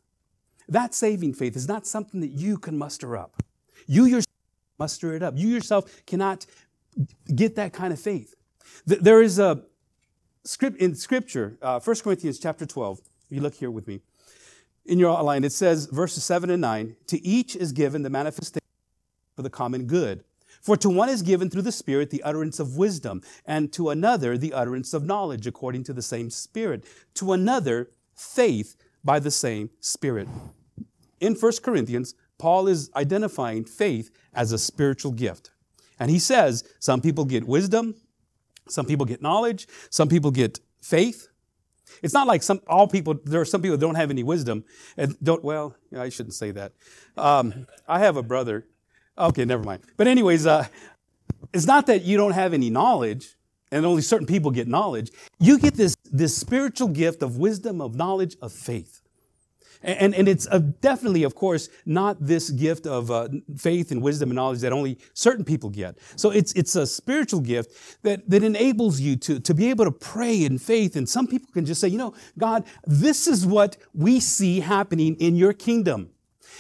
[0.69, 3.41] that saving faith is not something that you can muster up.
[3.87, 4.25] You yourself
[4.77, 5.35] muster it up.
[5.37, 6.45] You yourself cannot
[7.33, 8.35] get that kind of faith.
[8.85, 9.63] There is a
[10.43, 12.99] script in Scripture, uh, 1 Corinthians chapter 12.
[12.99, 14.01] If you look here with me,
[14.87, 18.61] in your outline, it says, verses 7 and 9, to each is given the manifestation
[19.35, 20.23] for the common good.
[20.61, 24.37] For to one is given through the Spirit the utterance of wisdom, and to another
[24.37, 29.69] the utterance of knowledge according to the same Spirit, to another faith by the same
[29.79, 30.27] Spirit.
[31.19, 35.51] In 1 Corinthians, Paul is identifying faith as a spiritual gift.
[35.99, 37.95] And he says some people get wisdom,
[38.67, 41.29] some people get knowledge, some people get faith.
[42.01, 43.15] It's not like some all people.
[43.23, 44.63] There are some people that don't have any wisdom
[44.97, 45.43] and don't.
[45.43, 46.73] Well, I shouldn't say that.
[47.15, 48.65] Um, I have a brother.
[49.17, 49.83] Okay, never mind.
[49.97, 50.67] But anyways, uh,
[51.53, 53.35] it's not that you don't have any knowledge
[53.71, 55.11] and only certain people get knowledge.
[55.39, 58.96] You get this this spiritual gift of wisdom, of knowledge, of faith.
[59.83, 64.29] And, and it's a, definitely, of course, not this gift of uh, faith and wisdom
[64.29, 65.97] and knowledge that only certain people get.
[66.15, 69.91] So it's, it's a spiritual gift that, that enables you to, to be able to
[69.91, 70.95] pray in faith.
[70.95, 75.15] And some people can just say, you know, God, this is what we see happening
[75.15, 76.09] in your kingdom.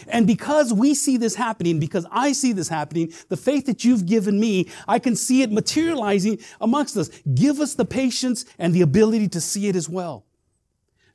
[0.07, 4.05] And because we see this happening, because I see this happening, the faith that you've
[4.05, 7.09] given me, I can see it materializing amongst us.
[7.33, 10.26] Give us the patience and the ability to see it as well.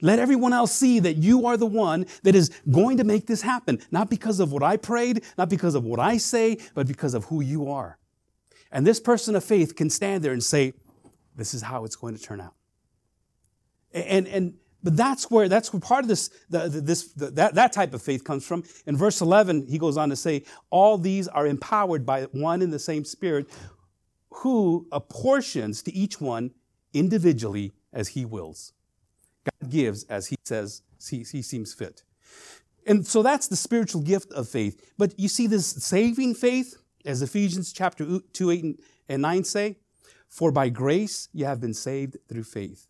[0.03, 3.41] Let everyone else see that you are the one that is going to make this
[3.41, 7.15] happen, not because of what I prayed, not because of what I say, but because
[7.15, 7.99] of who you are.
[8.73, 10.75] And this person of faith can stand there and say,
[11.37, 12.55] This is how it's going to turn out.
[13.95, 17.73] And, and but that's where that's where part of this the, this the, that, that
[17.73, 18.65] type of faith comes from.
[18.87, 22.73] In verse 11, he goes on to say, "All these are empowered by one and
[22.73, 23.49] the same Spirit,
[24.31, 26.51] who apportions to each one
[26.93, 28.73] individually as he wills."
[29.45, 32.03] God gives as he says he, he seems fit.
[32.87, 34.93] And so that's the spiritual gift of faith.
[34.99, 39.79] But you see this saving faith, as Ephesians chapter 2, 8 and 9 say,
[40.29, 42.89] For by grace you have been saved through faith.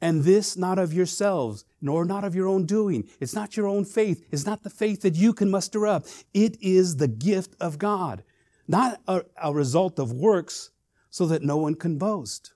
[0.00, 3.08] And this not of yourselves, nor not of your own doing.
[3.20, 4.24] It's not your own faith.
[4.30, 6.06] It's not the faith that you can muster up.
[6.32, 8.22] It is the gift of God,
[8.68, 10.70] not a, a result of works
[11.10, 12.52] so that no one can boast.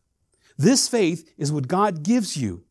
[0.56, 2.64] This faith is what God gives you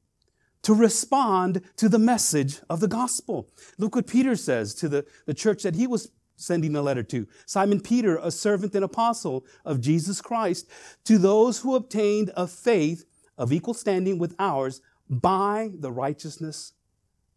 [0.63, 3.49] to respond to the message of the gospel.
[3.77, 7.27] Look what Peter says to the, the church that he was sending a letter to.
[7.45, 10.69] Simon Peter, a servant and apostle of Jesus Christ,
[11.05, 13.05] to those who obtained a faith
[13.37, 16.73] of equal standing with ours by the righteousness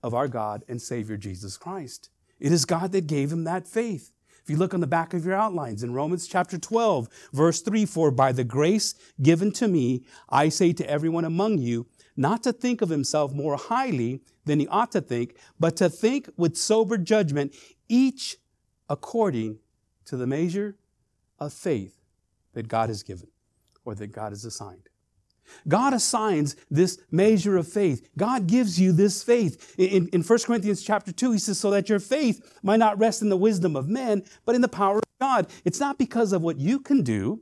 [0.02, 2.10] of our God and Savior Jesus Christ.
[2.38, 4.12] It is God that gave him that faith.
[4.42, 7.86] If you look on the back of your outlines in Romans chapter 12, verse 3,
[7.86, 12.52] for by the grace given to me, I say to everyone among you, not to
[12.52, 16.96] think of himself more highly than he ought to think, but to think with sober
[16.98, 17.54] judgment,
[17.88, 18.36] each
[18.88, 19.58] according
[20.04, 20.76] to the measure
[21.38, 22.00] of faith
[22.52, 23.28] that God has given
[23.84, 24.88] or that God has assigned.
[25.68, 28.08] God assigns this measure of faith.
[28.16, 29.74] God gives you this faith.
[29.78, 33.20] In, in 1 Corinthians chapter 2, he says, so that your faith might not rest
[33.20, 35.46] in the wisdom of men, but in the power of God.
[35.64, 37.40] It's not because of what you can do.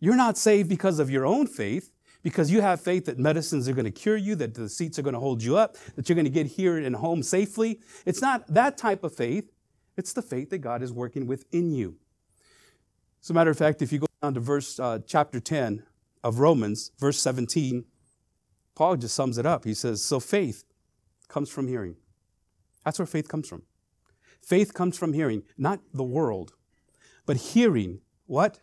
[0.00, 1.93] You're not saved because of your own faith
[2.24, 5.02] because you have faith that medicines are going to cure you, that the seats are
[5.02, 7.80] going to hold you up, that you're going to get here and home safely.
[8.06, 9.52] It's not that type of faith.
[9.96, 11.96] It's the faith that God is working within you.
[13.22, 15.84] As a matter of fact, if you go down to verse uh, chapter 10
[16.24, 17.84] of Romans, verse 17,
[18.74, 19.64] Paul just sums it up.
[19.64, 20.64] He says, So faith
[21.28, 21.96] comes from hearing.
[22.86, 23.62] That's where faith comes from.
[24.42, 26.54] Faith comes from hearing, not the world,
[27.26, 28.60] but hearing what?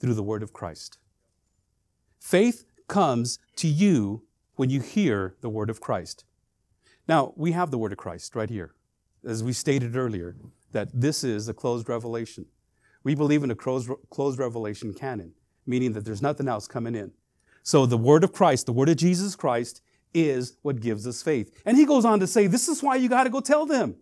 [0.00, 0.98] Through the word of Christ.
[2.18, 4.22] Faith comes to you
[4.56, 6.24] when you hear the word of Christ.
[7.08, 8.74] Now, we have the word of Christ right here.
[9.24, 10.36] As we stated earlier,
[10.72, 12.44] that this is a closed revelation.
[13.02, 15.32] We believe in a closed, closed revelation canon,
[15.66, 17.12] meaning that there's nothing else coming in.
[17.62, 19.80] So the word of Christ, the word of Jesus Christ,
[20.12, 21.62] is what gives us faith.
[21.64, 23.96] And he goes on to say, this is why you got to go tell them.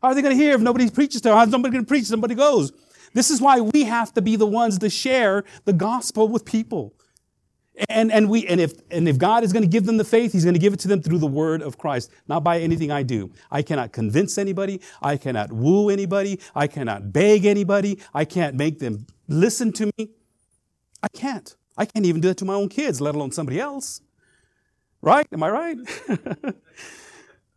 [0.00, 1.38] How are they going to hear if nobody preaches to them?
[1.38, 2.04] How's nobody going to preach?
[2.04, 2.72] Somebody goes.
[3.12, 6.94] This is why we have to be the ones to share the gospel with people.
[7.90, 10.32] And, and, we, and, if, and if God is going to give them the faith,
[10.32, 12.90] He's going to give it to them through the word of Christ, not by anything
[12.90, 13.30] I do.
[13.50, 14.80] I cannot convince anybody.
[15.02, 16.40] I cannot woo anybody.
[16.54, 17.98] I cannot beg anybody.
[18.14, 20.08] I can't make them listen to me.
[21.02, 21.54] I can't.
[21.76, 24.00] I can't even do that to my own kids, let alone somebody else.
[25.02, 25.26] Right?
[25.32, 25.76] Am I right?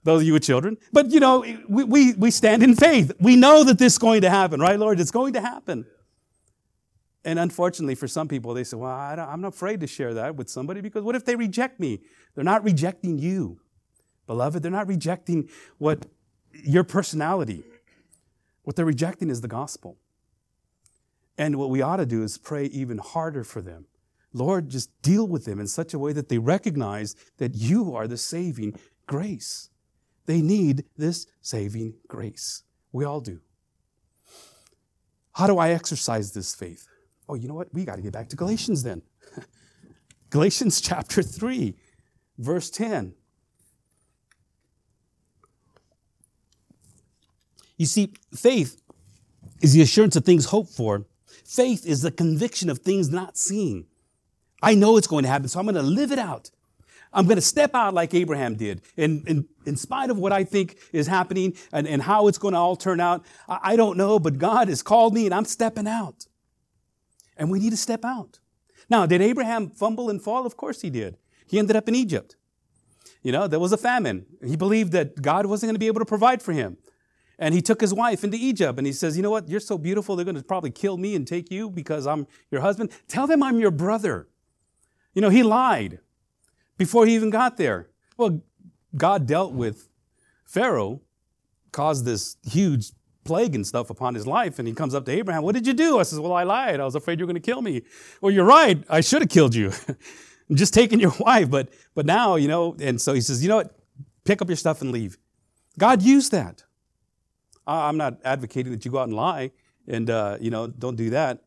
[0.03, 0.77] Those of you with children.
[0.91, 3.13] But you know, we, we, we stand in faith.
[3.19, 4.99] We know that this is going to happen, right, Lord?
[4.99, 5.85] It's going to happen.
[7.25, 10.35] And unfortunately, for some people, they say, Well, I am not afraid to share that
[10.35, 12.01] with somebody because what if they reject me?
[12.33, 13.59] They're not rejecting you,
[14.25, 14.63] beloved.
[14.63, 16.05] They're not rejecting what
[16.53, 17.63] your personality.
[18.63, 19.97] What they're rejecting is the gospel.
[21.37, 23.85] And what we ought to do is pray even harder for them.
[24.33, 28.07] Lord, just deal with them in such a way that they recognize that you are
[28.07, 29.69] the saving grace.
[30.25, 32.63] They need this saving grace.
[32.91, 33.39] We all do.
[35.33, 36.87] How do I exercise this faith?
[37.29, 37.71] Oh, you know what?
[37.71, 39.03] We got to get back to Galatians then.
[40.31, 41.75] Galatians chapter 3,
[42.39, 43.13] verse 10.
[47.77, 48.81] You see, faith
[49.61, 51.05] is the assurance of things hoped for.
[51.45, 53.85] Faith is the conviction of things not seen.
[54.61, 56.49] I know it's going to happen, so I'm going to live it out.
[57.13, 58.81] I'm going to step out like Abraham did.
[58.97, 62.59] And, in spite of what I think is happening and, and how it's going to
[62.59, 65.85] all turn out, I, I don't know, but God has called me and I'm stepping
[65.87, 66.25] out.
[67.39, 68.37] And we need to step out.
[68.89, 70.45] Now, did Abraham fumble and fall?
[70.45, 71.17] Of course he did.
[71.47, 72.35] He ended up in Egypt.
[73.23, 74.25] You know, there was a famine.
[74.45, 76.77] He believed that God wasn't going to be able to provide for him.
[77.37, 79.47] And he took his wife into Egypt and he says, You know what?
[79.47, 82.61] You're so beautiful, they're going to probably kill me and take you because I'm your
[82.61, 82.91] husband.
[83.07, 84.27] Tell them I'm your brother.
[85.13, 85.99] You know, he lied
[86.77, 87.89] before he even got there.
[88.17, 88.41] Well,
[88.95, 89.89] God dealt with
[90.45, 91.01] Pharaoh,
[91.71, 92.91] caused this huge
[93.29, 94.57] plague and stuff upon his life.
[94.57, 95.99] And he comes up to Abraham, What did you do?
[95.99, 96.79] I says, Well, I lied.
[96.79, 97.83] I was afraid you were going to kill me.
[98.21, 98.83] Well, you're right.
[98.89, 99.71] I should have killed you.
[100.49, 101.49] I'm just taking your wife.
[101.49, 103.75] But, but now, you know, and so he says, You know what?
[104.25, 105.17] Pick up your stuff and leave.
[105.77, 106.63] God used that.
[107.67, 109.51] I'm not advocating that you go out and lie
[109.87, 111.43] and, uh, you know, don't do that.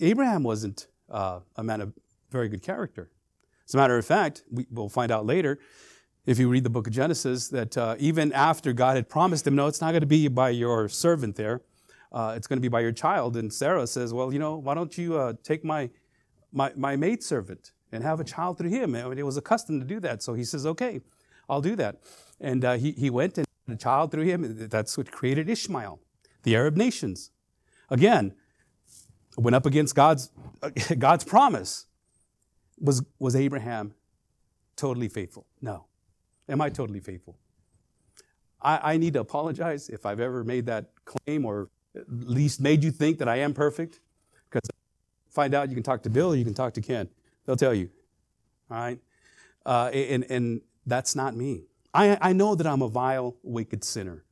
[0.00, 1.92] Abraham wasn't uh, a man of
[2.30, 3.10] very good character.
[3.68, 5.58] As a matter of fact, we, will find out later
[6.26, 9.54] if you read the book of Genesis, that uh, even after God had promised him,
[9.54, 11.62] no, it's not going to be by your servant there,
[12.12, 13.36] uh, it's going to be by your child.
[13.36, 15.88] And Sarah says, well, you know, why don't you uh, take my,
[16.52, 18.92] my, my maidservant and have a child through him?
[18.92, 20.22] Mean, it was accustomed to do that.
[20.22, 21.00] So he says, okay,
[21.48, 22.00] I'll do that.
[22.40, 24.68] And uh, he, he went and had a child through him.
[24.68, 26.00] That's what created Ishmael,
[26.42, 27.30] the Arab nations.
[27.88, 28.34] Again,
[29.36, 30.30] went up against God's,
[30.98, 31.86] God's promise.
[32.80, 33.94] Was, was Abraham
[34.74, 35.46] totally faithful?
[35.62, 35.86] No.
[36.48, 37.36] Am I totally faithful?
[38.60, 42.84] I, I need to apologize if I've ever made that claim or at least made
[42.84, 44.00] you think that I am perfect.
[44.48, 44.68] Because
[45.30, 47.08] find out you can talk to Bill or you can talk to Ken.
[47.44, 47.90] They'll tell you.
[48.70, 48.98] All right?
[49.64, 51.64] Uh, and, and that's not me.
[51.92, 54.24] I, I know that I'm a vile, wicked sinner.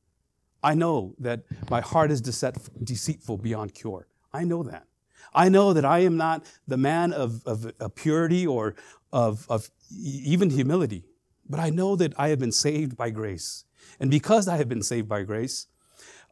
[0.62, 4.06] I know that my heart is deceitful beyond cure.
[4.32, 4.86] I know that.
[5.34, 8.74] I know that I am not the man of, of, of purity or
[9.12, 11.04] of, of even humility.
[11.48, 13.64] But I know that I have been saved by grace.
[14.00, 15.66] And because I have been saved by grace,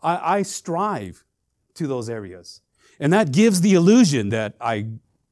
[0.03, 1.25] I, I strive
[1.75, 2.61] to those areas.
[2.99, 4.87] And that gives the illusion that I,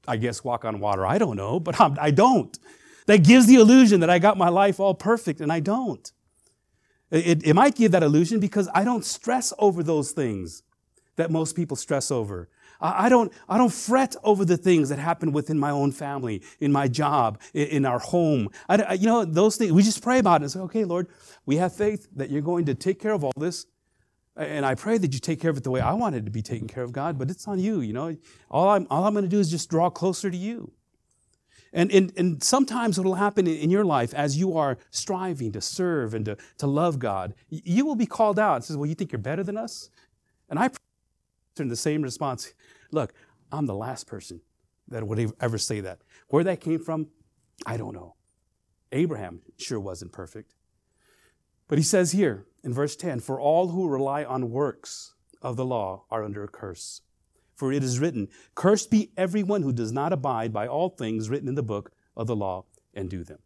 [0.06, 1.06] I guess, walk on water.
[1.06, 2.58] I don't know, but I'm, I do not
[3.06, 6.10] That gives the illusion that I got my life all perfect, and I don't.
[7.10, 10.62] It, it might give that illusion because I don't stress over those things
[11.16, 12.48] that most people stress over.
[12.80, 16.72] I don't, I don't fret over the things that happen within my own family, in
[16.72, 18.48] my job, in our home.
[18.68, 21.08] I, you know, those things, we just pray about it and say, okay, Lord,
[21.46, 23.66] we have faith that you're going to take care of all this.
[24.36, 26.40] And I pray that you take care of it the way I wanted to be
[26.40, 28.16] taken care of, God, but it's on you, you know.
[28.50, 30.72] All I'm, all I'm going to do is just draw closer to you.
[31.72, 36.14] And, and, and sometimes will happen in your life as you are striving to serve
[36.14, 39.12] and to, to love God, you will be called out and says, Well, you think
[39.12, 39.90] you're better than us?
[40.48, 40.70] And I
[41.68, 42.52] the same response.
[42.90, 43.12] Look,
[43.52, 44.40] I'm the last person
[44.88, 46.00] that would ever say that.
[46.28, 47.08] Where that came from,
[47.66, 48.14] I don't know.
[48.92, 50.54] Abraham sure wasn't perfect.
[51.68, 55.64] But he says here in verse 10 For all who rely on works of the
[55.64, 57.02] law are under a curse.
[57.54, 61.48] For it is written, Cursed be everyone who does not abide by all things written
[61.48, 63.38] in the book of the law and do them.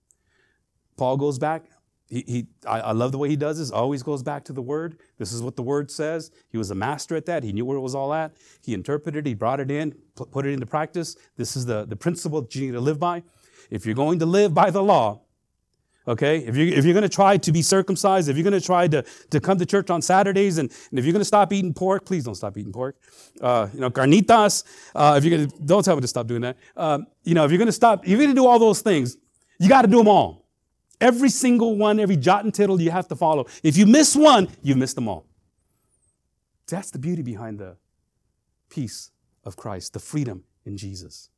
[0.96, 1.64] Paul goes back.
[2.14, 4.62] He, he I, I love the way he does this, always goes back to the
[4.62, 4.98] word.
[5.18, 6.30] This is what the word says.
[6.48, 7.42] He was a master at that.
[7.42, 8.36] He knew where it was all at.
[8.64, 11.16] He interpreted he brought it in, put it into practice.
[11.36, 13.24] This is the, the principle that you need to live by.
[13.68, 15.22] If you're going to live by the law,
[16.06, 16.38] Okay?
[16.38, 18.86] If, you, if you're going to try to be circumcised, if you're going to try
[18.88, 21.72] to, to come to church on Saturdays, and, and if you're going to stop eating
[21.72, 22.96] pork, please don't stop eating pork.
[23.40, 26.42] Uh, you know, carnitas, uh, if you're going to, don't tell me to stop doing
[26.42, 26.58] that.
[26.76, 28.82] Um, you know, if you're going to stop, if you're going to do all those
[28.82, 29.16] things,
[29.58, 30.43] you got to do them all.
[31.04, 33.44] Every single one, every jot and tittle you have to follow.
[33.62, 35.26] If you miss one, you've missed them all.
[36.66, 37.76] That's the beauty behind the
[38.70, 39.10] peace
[39.44, 41.28] of Christ, the freedom in Jesus.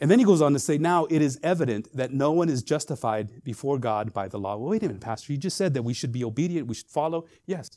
[0.00, 2.62] And then he goes on to say, Now it is evident that no one is
[2.62, 4.56] justified before God by the law.
[4.56, 5.32] Well, wait a minute, Pastor.
[5.32, 7.26] You just said that we should be obedient, we should follow.
[7.46, 7.68] Yes,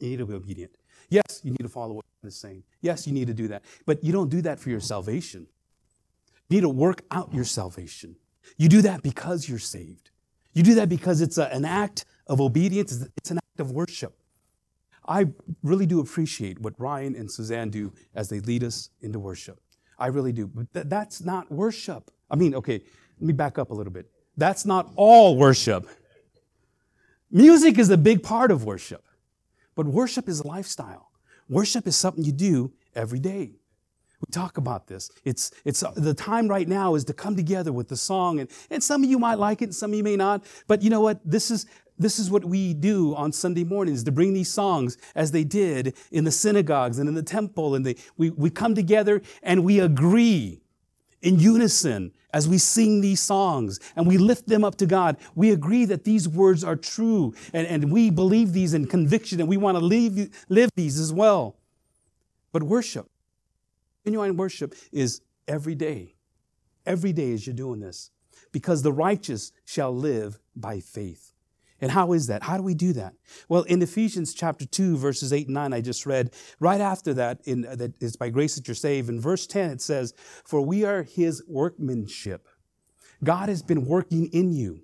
[0.00, 0.72] you need to be obedient.
[1.08, 2.64] Yes, you need to follow what God is saying.
[2.80, 3.62] Yes, you need to do that.
[3.86, 5.46] But you don't do that for your salvation.
[6.48, 8.16] You need to work out your salvation.
[8.56, 10.10] You do that because you're saved.
[10.52, 14.16] You do that because it's a, an act of obedience, it's an act of worship.
[15.06, 15.26] I
[15.62, 19.60] really do appreciate what Ryan and Suzanne do as they lead us into worship.
[19.98, 20.46] I really do.
[20.46, 22.10] But th- that's not worship.
[22.30, 22.80] I mean, okay,
[23.20, 24.10] let me back up a little bit.
[24.36, 25.86] That's not all worship.
[27.30, 29.04] Music is a big part of worship,
[29.74, 31.10] but worship is a lifestyle.
[31.48, 33.56] Worship is something you do every day.
[34.26, 35.10] We talk about this.
[35.24, 38.50] It's, it's uh, the time right now is to come together with the song, and,
[38.70, 40.44] and some of you might like it, and some of you may not.
[40.66, 41.20] But you know what?
[41.24, 41.66] This is
[41.96, 45.94] this is what we do on Sunday mornings to bring these songs as they did
[46.10, 47.76] in the synagogues and in the temple.
[47.76, 50.60] And they, we, we come together and we agree
[51.22, 55.16] in unison as we sing these songs and we lift them up to God.
[55.36, 59.48] We agree that these words are true and, and we believe these in conviction and
[59.48, 61.56] we want to live, live these as well.
[62.50, 63.08] But worship,
[64.04, 66.14] genuine worship is every day.
[66.86, 68.10] Every day as you're doing this.
[68.52, 71.32] Because the righteous shall live by faith.
[71.80, 72.44] And how is that?
[72.44, 73.14] How do we do that?
[73.48, 77.40] Well, in Ephesians chapter 2, verses 8 and 9, I just read, right after that,
[77.44, 80.62] in, uh, that it's by grace that you're saved, in verse 10, it says, For
[80.62, 82.48] we are his workmanship.
[83.22, 84.82] God has been working in you,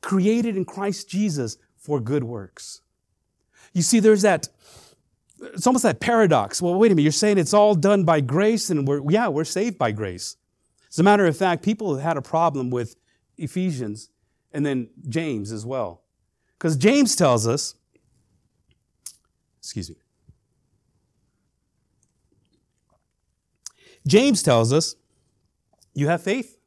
[0.00, 2.80] created in Christ Jesus for good works.
[3.72, 4.48] You see, there's that,
[5.52, 6.62] it's almost that paradox.
[6.62, 9.44] Well, wait a minute, you're saying it's all done by grace, and we're, yeah, we're
[9.44, 10.36] saved by grace.
[10.90, 12.96] As a matter of fact, people have had a problem with
[13.36, 14.10] Ephesians
[14.52, 16.02] and then James as well.
[16.56, 17.74] Because James tells us,
[19.58, 19.96] excuse me,
[24.06, 24.94] James tells us,
[25.94, 26.58] you have faith,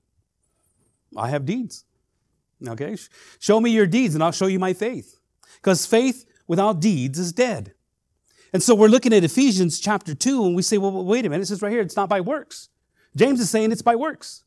[1.16, 1.86] I have deeds.
[2.68, 2.98] Okay?
[3.40, 5.20] Show me your deeds and I'll show you my faith.
[5.56, 7.74] Because faith without deeds is dead.
[8.58, 11.44] And so we're looking at Ephesians chapter 2 and we say, well, wait a minute,
[11.44, 12.70] it says right here, it's not by works.
[13.16, 14.46] James is saying it's by works.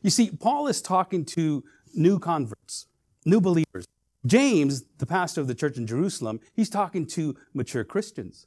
[0.00, 2.86] You see, Paul is talking to new converts,
[3.24, 3.88] new believers.
[4.24, 8.46] James, the pastor of the church in Jerusalem, he's talking to mature Christians.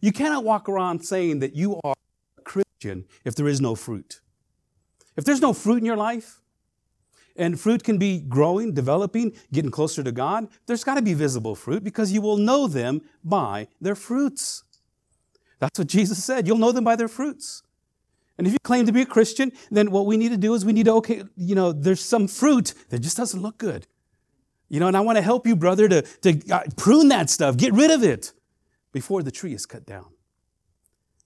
[0.00, 1.96] You cannot walk around saying that you are
[2.38, 4.20] a Christian if there is no fruit.
[5.16, 6.40] If there's no fruit in your life,
[7.36, 11.54] and fruit can be growing, developing, getting closer to God, there's got to be visible
[11.54, 14.64] fruit because you will know them by their fruits.
[15.58, 16.46] That's what Jesus said.
[16.46, 17.62] You'll know them by their fruits.
[18.38, 20.64] And if you claim to be a Christian, then what we need to do is
[20.64, 23.86] we need to, okay, you know, there's some fruit that just doesn't look good.
[24.68, 27.56] You know, and I want to help you, brother, to, to uh, prune that stuff,
[27.56, 28.32] get rid of it
[28.90, 30.06] before the tree is cut down.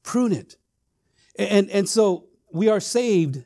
[0.02, 0.56] Prune it.
[1.38, 3.44] And, and so we are saved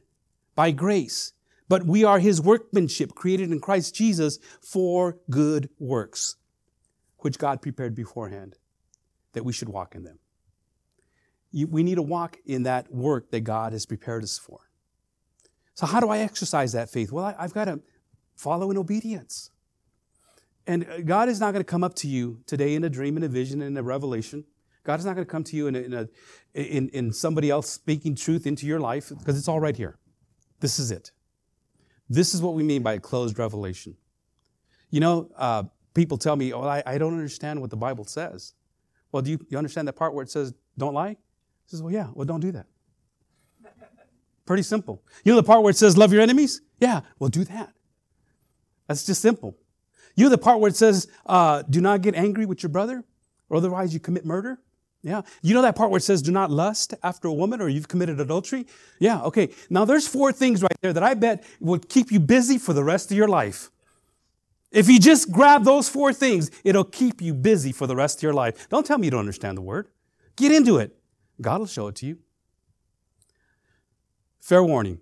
[0.54, 1.32] by grace,
[1.70, 6.34] but we are his workmanship created in Christ Jesus for good works,
[7.18, 8.56] which God prepared beforehand
[9.34, 10.18] that we should walk in them.
[11.52, 14.58] We need to walk in that work that God has prepared us for.
[15.74, 17.12] So, how do I exercise that faith?
[17.12, 17.80] Well, I, I've got to
[18.34, 19.50] follow in obedience.
[20.66, 23.16] And uh, God is not going to come up to you today in a dream,
[23.16, 24.44] in a vision, in a revelation.
[24.82, 26.08] God is not going to come to you in, a, in, a,
[26.54, 29.98] in, in somebody else speaking truth into your life because it's all right here.
[30.58, 31.12] This is it.
[32.10, 33.96] This is what we mean by a closed revelation.
[34.90, 35.62] You know, uh,
[35.94, 38.54] people tell me, oh, I, I, don't understand what the Bible says.
[39.12, 41.16] Well, do you, you understand that part where it says, don't lie?
[41.66, 42.66] Says, well, yeah, well, don't do that.
[44.44, 45.04] Pretty simple.
[45.24, 46.60] You know the part where it says, love your enemies?
[46.80, 47.72] Yeah, well, do that.
[48.88, 49.56] That's just simple.
[50.16, 53.04] You know the part where it says, uh, do not get angry with your brother,
[53.48, 54.58] or otherwise you commit murder?
[55.02, 55.22] Yeah.
[55.40, 57.88] You know that part where it says, do not lust after a woman, or you've
[57.88, 58.66] committed adultery?
[58.98, 59.50] Yeah, okay.
[59.70, 62.84] Now there's four things right there that I bet will keep you busy for the
[62.84, 63.70] rest of your life.
[64.70, 68.22] If you just grab those four things, it'll keep you busy for the rest of
[68.22, 68.68] your life.
[68.68, 69.88] Don't tell me you don't understand the word.
[70.36, 70.96] Get into it.
[71.40, 72.18] God will show it to you.
[74.40, 75.00] Fair warning.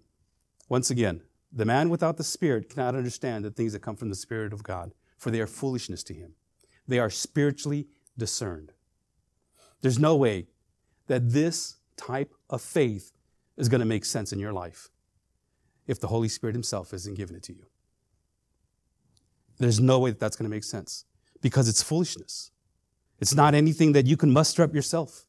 [0.68, 1.22] Once again,
[1.52, 4.62] the man without the Spirit cannot understand the things that come from the Spirit of
[4.62, 6.34] God, for they are foolishness to him.
[6.86, 8.72] They are spiritually discerned.
[9.80, 10.46] There's no way
[11.06, 13.12] that this type of faith
[13.56, 14.90] is going to make sense in your life
[15.86, 17.66] if the Holy Spirit Himself isn't giving it to you.
[19.58, 21.04] There's no way that that's going to make sense
[21.40, 22.50] because it's foolishness.
[23.20, 25.24] It's not anything that you can muster up yourself.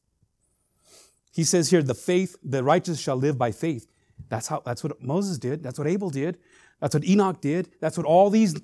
[1.32, 3.88] He says here, the faith, the righteous shall live by faith.
[4.30, 5.64] That's how, that's what Moses did.
[5.64, 6.38] That's what Abel did.
[6.80, 7.72] That's what Enoch did.
[7.80, 8.56] That's what all these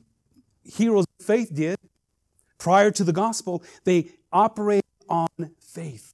[0.64, 1.78] heroes of faith did.
[2.58, 5.28] Prior to the gospel, they operated on
[5.60, 6.14] faith.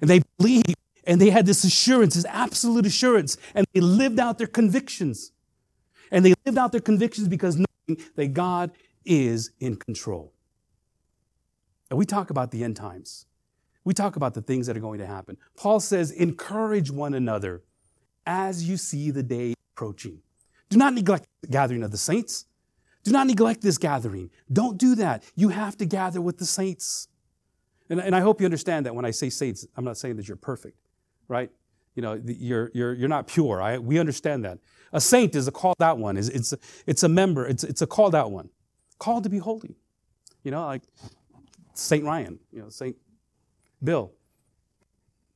[0.00, 0.74] And they believed
[1.04, 5.32] and they had this assurance, this absolute assurance, and they lived out their convictions.
[6.10, 8.70] And they lived out their convictions because knowing that God
[9.04, 10.32] is in control.
[11.88, 13.26] And we talk about the end times.
[13.84, 15.36] We talk about the things that are going to happen.
[15.56, 17.62] Paul says, encourage one another
[18.26, 20.20] as you see the day approaching.
[20.68, 22.44] Do not neglect the gathering of the saints.
[23.02, 24.30] Do not neglect this gathering.
[24.52, 25.24] Don't do that.
[25.34, 27.08] You have to gather with the saints.
[27.90, 30.28] And, and I hope you understand that when I say saints, I'm not saying that
[30.28, 30.78] you're perfect,
[31.28, 31.50] right?
[31.96, 33.60] You know, you're, you're, you're not pure.
[33.60, 34.58] I, we understand that.
[34.92, 36.16] A saint is a called out one.
[36.16, 37.46] It's, it's, a, it's a member.
[37.46, 38.48] It's, it's a called out one.
[38.98, 39.76] Called to be holy.
[40.44, 40.82] You know, like
[41.74, 42.96] Saint Ryan, you know, Saint
[43.82, 44.12] Bill.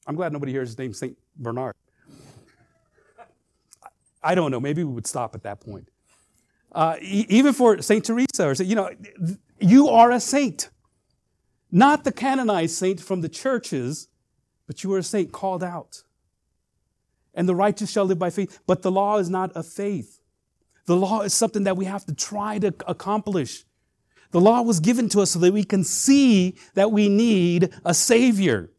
[0.07, 1.75] I'm glad nobody hears his name Saint Bernard.
[4.23, 4.61] I don't know.
[4.61, 5.89] Maybe we would stop at that point.
[6.73, 8.91] Uh, even for Saint Teresa, or you know,
[9.61, 10.71] you are a saint.
[11.75, 14.07] Not the canonized saint from the churches,
[14.69, 16.05] but you are a saint called out.
[17.35, 18.61] And the righteous shall live by faith.
[18.65, 20.21] But the law is not of faith.
[20.87, 23.65] The law is something that we have to try to accomplish.
[24.31, 27.93] The law was given to us so that we can see that we need a
[27.93, 28.71] Savior.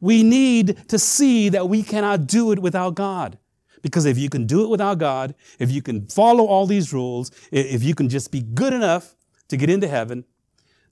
[0.00, 3.38] We need to see that we cannot do it without God.
[3.82, 7.30] Because if you can do it without God, if you can follow all these rules,
[7.52, 9.14] if you can just be good enough
[9.46, 10.24] to get into heaven,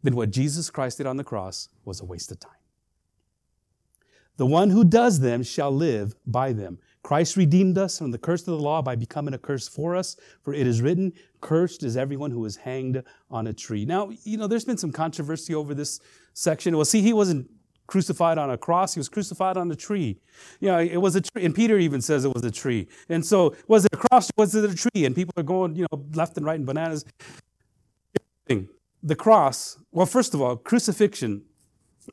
[0.05, 2.53] then what Jesus Christ did on the cross was a waste of time.
[4.37, 6.79] The one who does them shall live by them.
[7.03, 10.17] Christ redeemed us from the curse of the law by becoming a curse for us,
[10.43, 13.87] for it is written, Cursed is everyone who is hanged on a tree.
[13.87, 16.01] Now, you know, there's been some controversy over this
[16.35, 16.77] section.
[16.77, 17.51] Well, see, he wasn't
[17.87, 20.19] crucified on a cross, he was crucified on a tree.
[20.61, 22.89] You know, it was a tree, and Peter even says it was a tree.
[23.09, 25.05] And so, was it a cross was it a tree?
[25.05, 27.05] And people are going, you know, left and right in bananas
[29.05, 31.43] the cross, well, first of all, crucifixion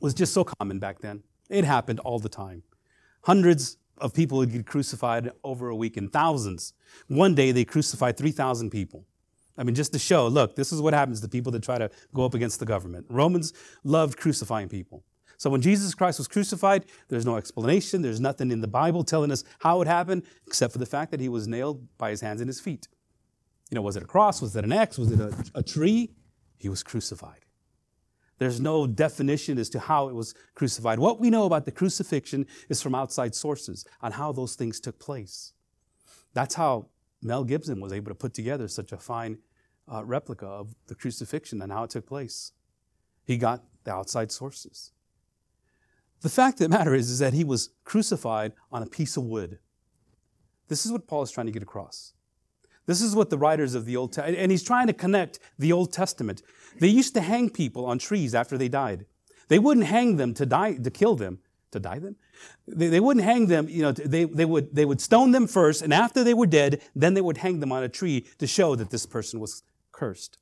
[0.02, 1.22] was just so common back then.
[1.48, 2.62] It happened all the time.
[3.22, 6.74] Hundreds of people would get crucified over a week, and thousands.
[7.08, 9.06] One day they crucified 3,000 people.
[9.56, 11.90] I mean, just to show, look, this is what happens to people that try to
[12.14, 13.06] go up against the government.
[13.08, 13.52] Romans
[13.84, 15.04] loved crucifying people.
[15.38, 18.02] So when Jesus Christ was crucified, there's no explanation.
[18.02, 21.20] There's nothing in the Bible telling us how it happened, except for the fact that
[21.20, 22.86] he was nailed by his hands and his feet.
[23.70, 24.42] You know, was it a cross?
[24.42, 24.98] Was it an X?
[24.98, 26.10] Was it a, a tree?
[26.62, 27.40] He was crucified.
[28.38, 31.00] There's no definition as to how it was crucified.
[31.00, 35.00] What we know about the crucifixion is from outside sources on how those things took
[35.00, 35.54] place.
[36.34, 36.86] That's how
[37.20, 39.38] Mel Gibson was able to put together such a fine
[39.92, 42.52] uh, replica of the crucifixion and how it took place.
[43.24, 44.92] He got the outside sources.
[46.20, 49.24] The fact of the matter is, is that he was crucified on a piece of
[49.24, 49.58] wood.
[50.68, 52.12] This is what Paul is trying to get across.
[52.86, 55.72] This is what the writers of the Old Testament, and he's trying to connect the
[55.72, 56.42] Old Testament.
[56.80, 59.06] They used to hang people on trees after they died.
[59.48, 61.38] They wouldn't hang them to die, to kill them,
[61.70, 62.16] to die them.
[62.66, 65.82] They, they wouldn't hang them, you know, they, they, would, they would stone them first,
[65.82, 68.74] and after they were dead, then they would hang them on a tree to show
[68.74, 69.62] that this person was
[69.92, 70.38] cursed.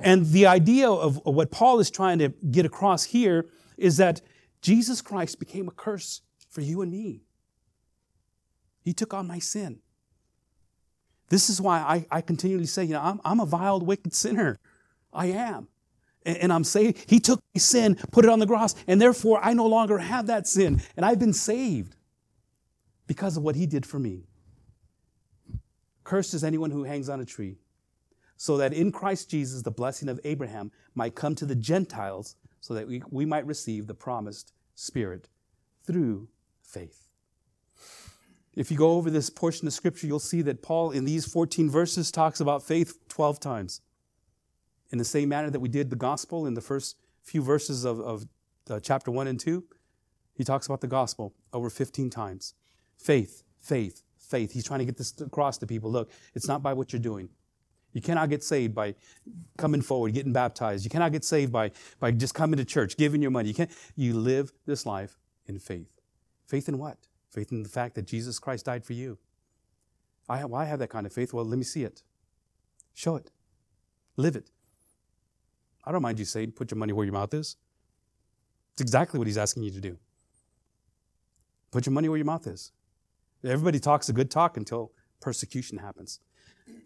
[0.00, 3.46] And the idea of what Paul is trying to get across here
[3.76, 4.20] is that
[4.60, 7.22] Jesus Christ became a curse for you and me.
[8.82, 9.80] He took on my sin.
[11.30, 14.58] This is why I, I continually say, you know, I'm, I'm a vile, wicked sinner.
[15.12, 15.68] I am.
[16.26, 17.08] And, and I'm saved.
[17.08, 20.26] He took my sin, put it on the cross, and therefore I no longer have
[20.26, 20.82] that sin.
[20.96, 21.96] And I've been saved
[23.06, 24.24] because of what he did for me.
[26.04, 27.58] Cursed is anyone who hangs on a tree,
[28.36, 32.74] so that in Christ Jesus the blessing of Abraham might come to the Gentiles, so
[32.74, 35.28] that we, we might receive the promised Spirit
[35.84, 36.28] through
[36.62, 37.09] faith.
[38.60, 41.70] If you go over this portion of scripture, you'll see that Paul, in these 14
[41.70, 43.80] verses, talks about faith 12 times.
[44.90, 48.00] In the same manner that we did the gospel in the first few verses of,
[48.00, 48.26] of
[48.68, 49.64] uh, chapter 1 and 2,
[50.34, 52.52] he talks about the gospel over 15 times.
[52.98, 54.52] Faith, faith, faith.
[54.52, 55.90] He's trying to get this across to people.
[55.90, 57.30] Look, it's not by what you're doing,
[57.94, 58.94] You cannot get saved by
[59.56, 60.84] coming forward, getting baptized.
[60.84, 63.48] You cannot get saved by, by just coming to church, giving your money.
[63.48, 63.70] You can't.
[63.96, 65.88] You live this life in faith.
[66.46, 66.98] Faith in what?
[67.30, 69.18] Faith in the fact that Jesus Christ died for you.
[70.28, 71.32] I have, I have that kind of faith.
[71.32, 72.02] Well, let me see it.
[72.94, 73.30] Show it.
[74.16, 74.50] Live it.
[75.84, 77.56] I don't mind you saying, put your money where your mouth is.
[78.72, 79.98] It's exactly what he's asking you to do.
[81.70, 82.72] Put your money where your mouth is.
[83.44, 86.20] Everybody talks a good talk until persecution happens.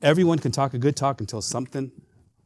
[0.03, 1.91] Everyone can talk a good talk until something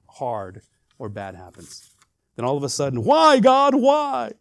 [0.09, 0.62] hard
[0.99, 1.90] or bad happens.
[2.36, 4.32] Then all of a sudden, why, God, why?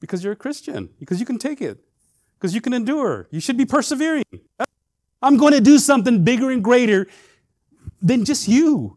[0.00, 1.85] Because you're a Christian, because you can take it,
[2.38, 3.28] because you can endure.
[3.30, 4.24] You should be persevering.
[5.22, 7.06] I'm going to do something bigger and greater
[8.02, 8.96] than just you.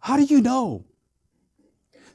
[0.00, 0.84] How do you know?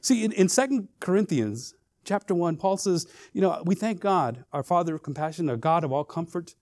[0.00, 1.74] See, in, in 2 Corinthians
[2.04, 5.84] chapter 1, Paul says, you know, we thank God, our Father of compassion, our God
[5.84, 6.54] of all comfort,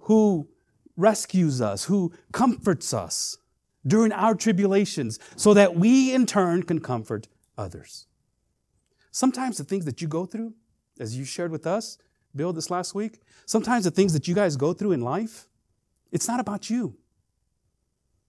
[0.00, 0.48] who
[0.96, 3.38] rescues us, who comforts us
[3.86, 8.06] during our tribulations, so that we in turn can comfort others.
[9.10, 10.54] Sometimes the things that you go through,
[10.98, 11.98] as you shared with us,
[12.36, 15.46] Bill, this last week, sometimes the things that you guys go through in life,
[16.10, 16.96] it's not about you.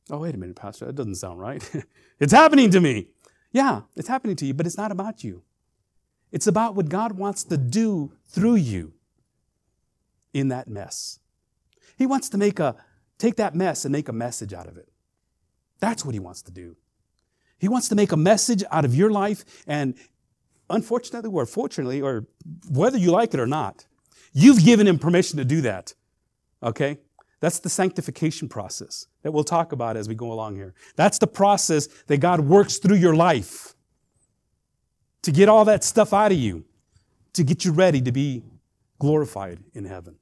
[0.09, 1.67] Oh, wait a minute, Pastor, that doesn't sound right.
[2.19, 3.07] it's happening to me.
[3.51, 5.43] Yeah, it's happening to you, but it's not about you.
[6.31, 8.93] It's about what God wants to do through you
[10.33, 11.19] in that mess.
[11.97, 12.75] He wants to make a
[13.17, 14.89] take that mess and make a message out of it.
[15.79, 16.75] That's what he wants to do.
[17.57, 19.95] He wants to make a message out of your life and
[20.69, 22.25] unfortunately or fortunately or
[22.69, 23.85] whether you like it or not,
[24.35, 25.95] you've given him permission to do that.
[26.61, 26.99] Okay?
[27.39, 30.73] That's the sanctification process that we'll talk about as we go along here.
[30.95, 33.73] That's the process that God works through your life
[35.23, 36.65] to get all that stuff out of you,
[37.33, 38.43] to get you ready to be
[38.99, 40.15] glorified in heaven.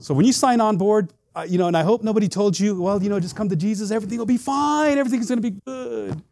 [0.00, 2.80] So when you sign on board, uh, you know, and I hope nobody told you,
[2.80, 5.60] well, you know, just come to Jesus, everything will be fine, everything's going to be
[5.64, 6.22] good.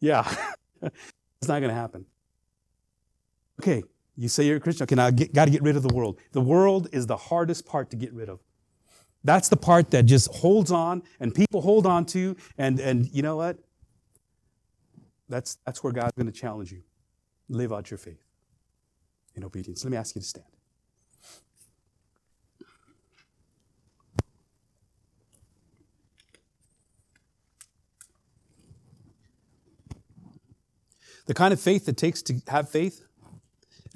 [0.00, 0.28] Yeah,
[0.82, 2.04] it's not going to happen.
[3.60, 3.82] Okay,
[4.16, 4.84] you say you're a Christian.
[4.84, 6.18] Okay, now I got to get rid of the world.
[6.32, 8.40] The world is the hardest part to get rid of.
[9.24, 12.36] That's the part that just holds on and people hold on to.
[12.56, 13.58] And, and you know what?
[15.28, 16.82] That's, that's where God's going to challenge you.
[17.48, 18.22] Live out your faith
[19.34, 19.84] in obedience.
[19.84, 20.46] Let me ask you to stand.
[31.26, 33.04] The kind of faith that takes to have faith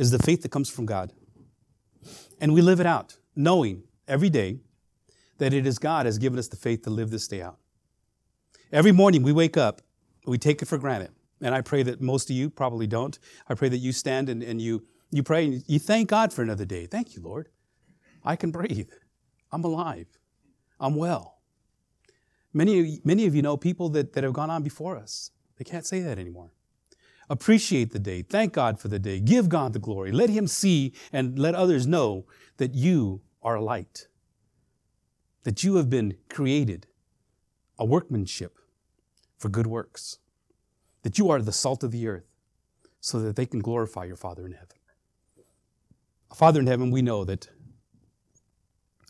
[0.00, 1.12] is the faith that comes from God.
[2.40, 4.60] And we live it out, knowing every day
[5.36, 7.58] that it is God has given us the faith to live this day out.
[8.72, 9.82] Every morning we wake up,
[10.26, 11.10] we take it for granted.
[11.42, 13.18] And I pray that most of you probably don't.
[13.46, 16.40] I pray that you stand and, and you, you pray and you thank God for
[16.40, 16.86] another day.
[16.86, 17.50] Thank you, Lord.
[18.24, 18.88] I can breathe.
[19.52, 20.06] I'm alive.
[20.78, 21.40] I'm well.
[22.54, 25.30] Many, many of you know people that, that have gone on before us.
[25.58, 26.52] They can't say that anymore.
[27.30, 28.20] Appreciate the day.
[28.20, 29.20] Thank God for the day.
[29.20, 30.12] Give God the glory.
[30.12, 32.26] Let Him see and let others know
[32.58, 34.08] that you are light
[35.44, 36.86] that you have been created
[37.78, 38.58] a workmanship
[39.38, 40.18] for good works,
[41.02, 42.26] that you are the salt of the earth,
[43.00, 44.76] so that they can glorify your Father in heaven.
[46.34, 47.48] Father in heaven, we know that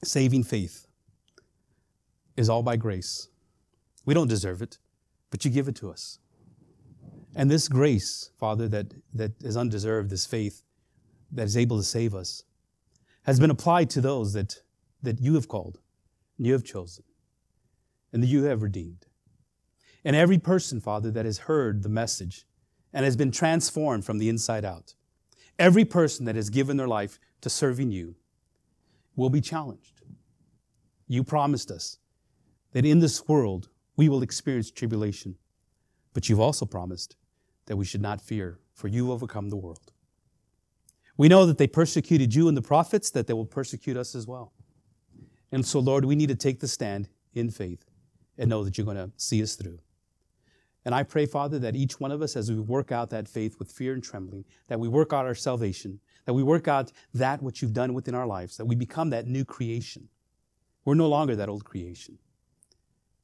[0.04, 0.86] saving faith
[2.36, 3.28] is all by grace.
[4.06, 4.78] We don't deserve it,
[5.30, 6.18] but you give it to us.
[7.34, 10.62] And this grace, Father, that, that is undeserved, this faith
[11.32, 12.44] that is able to save us,
[13.24, 14.62] has been applied to those that,
[15.02, 15.78] that you have called
[16.38, 17.04] and you have chosen
[18.12, 19.06] and that you have redeemed.
[20.04, 22.46] And every person, Father, that has heard the message
[22.92, 24.94] and has been transformed from the inside out,
[25.58, 28.16] every person that has given their life to serving you
[29.14, 30.02] will be challenged.
[31.06, 31.98] You promised us
[32.72, 35.36] that in this world we will experience tribulation,
[36.14, 37.16] but you've also promised
[37.70, 39.92] that we should not fear, for you overcome the world.
[41.16, 44.26] We know that they persecuted you and the prophets, that they will persecute us as
[44.26, 44.52] well.
[45.52, 47.84] And so, Lord, we need to take the stand in faith
[48.36, 49.78] and know that you're going to see us through.
[50.84, 53.60] And I pray, Father, that each one of us, as we work out that faith
[53.60, 57.40] with fear and trembling, that we work out our salvation, that we work out that
[57.40, 60.08] which you've done within our lives, that we become that new creation.
[60.84, 62.18] We're no longer that old creation,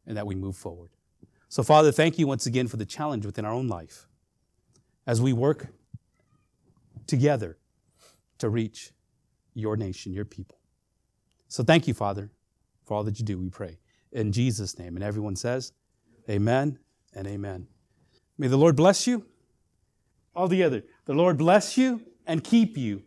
[0.06, 0.90] and that we move forward.
[1.48, 4.06] So, Father, thank you once again for the challenge within our own life
[5.06, 5.68] as we work
[7.06, 7.56] together
[8.38, 8.92] to reach
[9.54, 10.58] your nation, your people.
[11.48, 12.30] So thank you, Father,
[12.84, 13.78] for all that you do, we pray.
[14.12, 14.96] In Jesus' name.
[14.96, 15.72] And everyone says,
[16.28, 16.78] Amen
[17.14, 17.68] and amen.
[18.36, 19.24] May the Lord bless you.
[20.34, 20.82] All together.
[21.06, 23.02] The Lord bless you and keep you.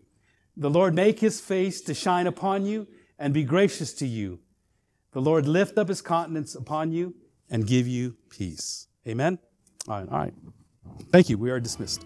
[0.58, 2.88] The Lord make his face to shine upon you
[3.18, 4.40] and be gracious to you.
[5.12, 7.16] The Lord lift up his countenance upon you
[7.50, 8.88] and give you peace.
[9.08, 9.40] Amen?
[9.88, 10.34] All right, all right.
[11.12, 11.38] Thank you.
[11.38, 12.06] We are dismissed.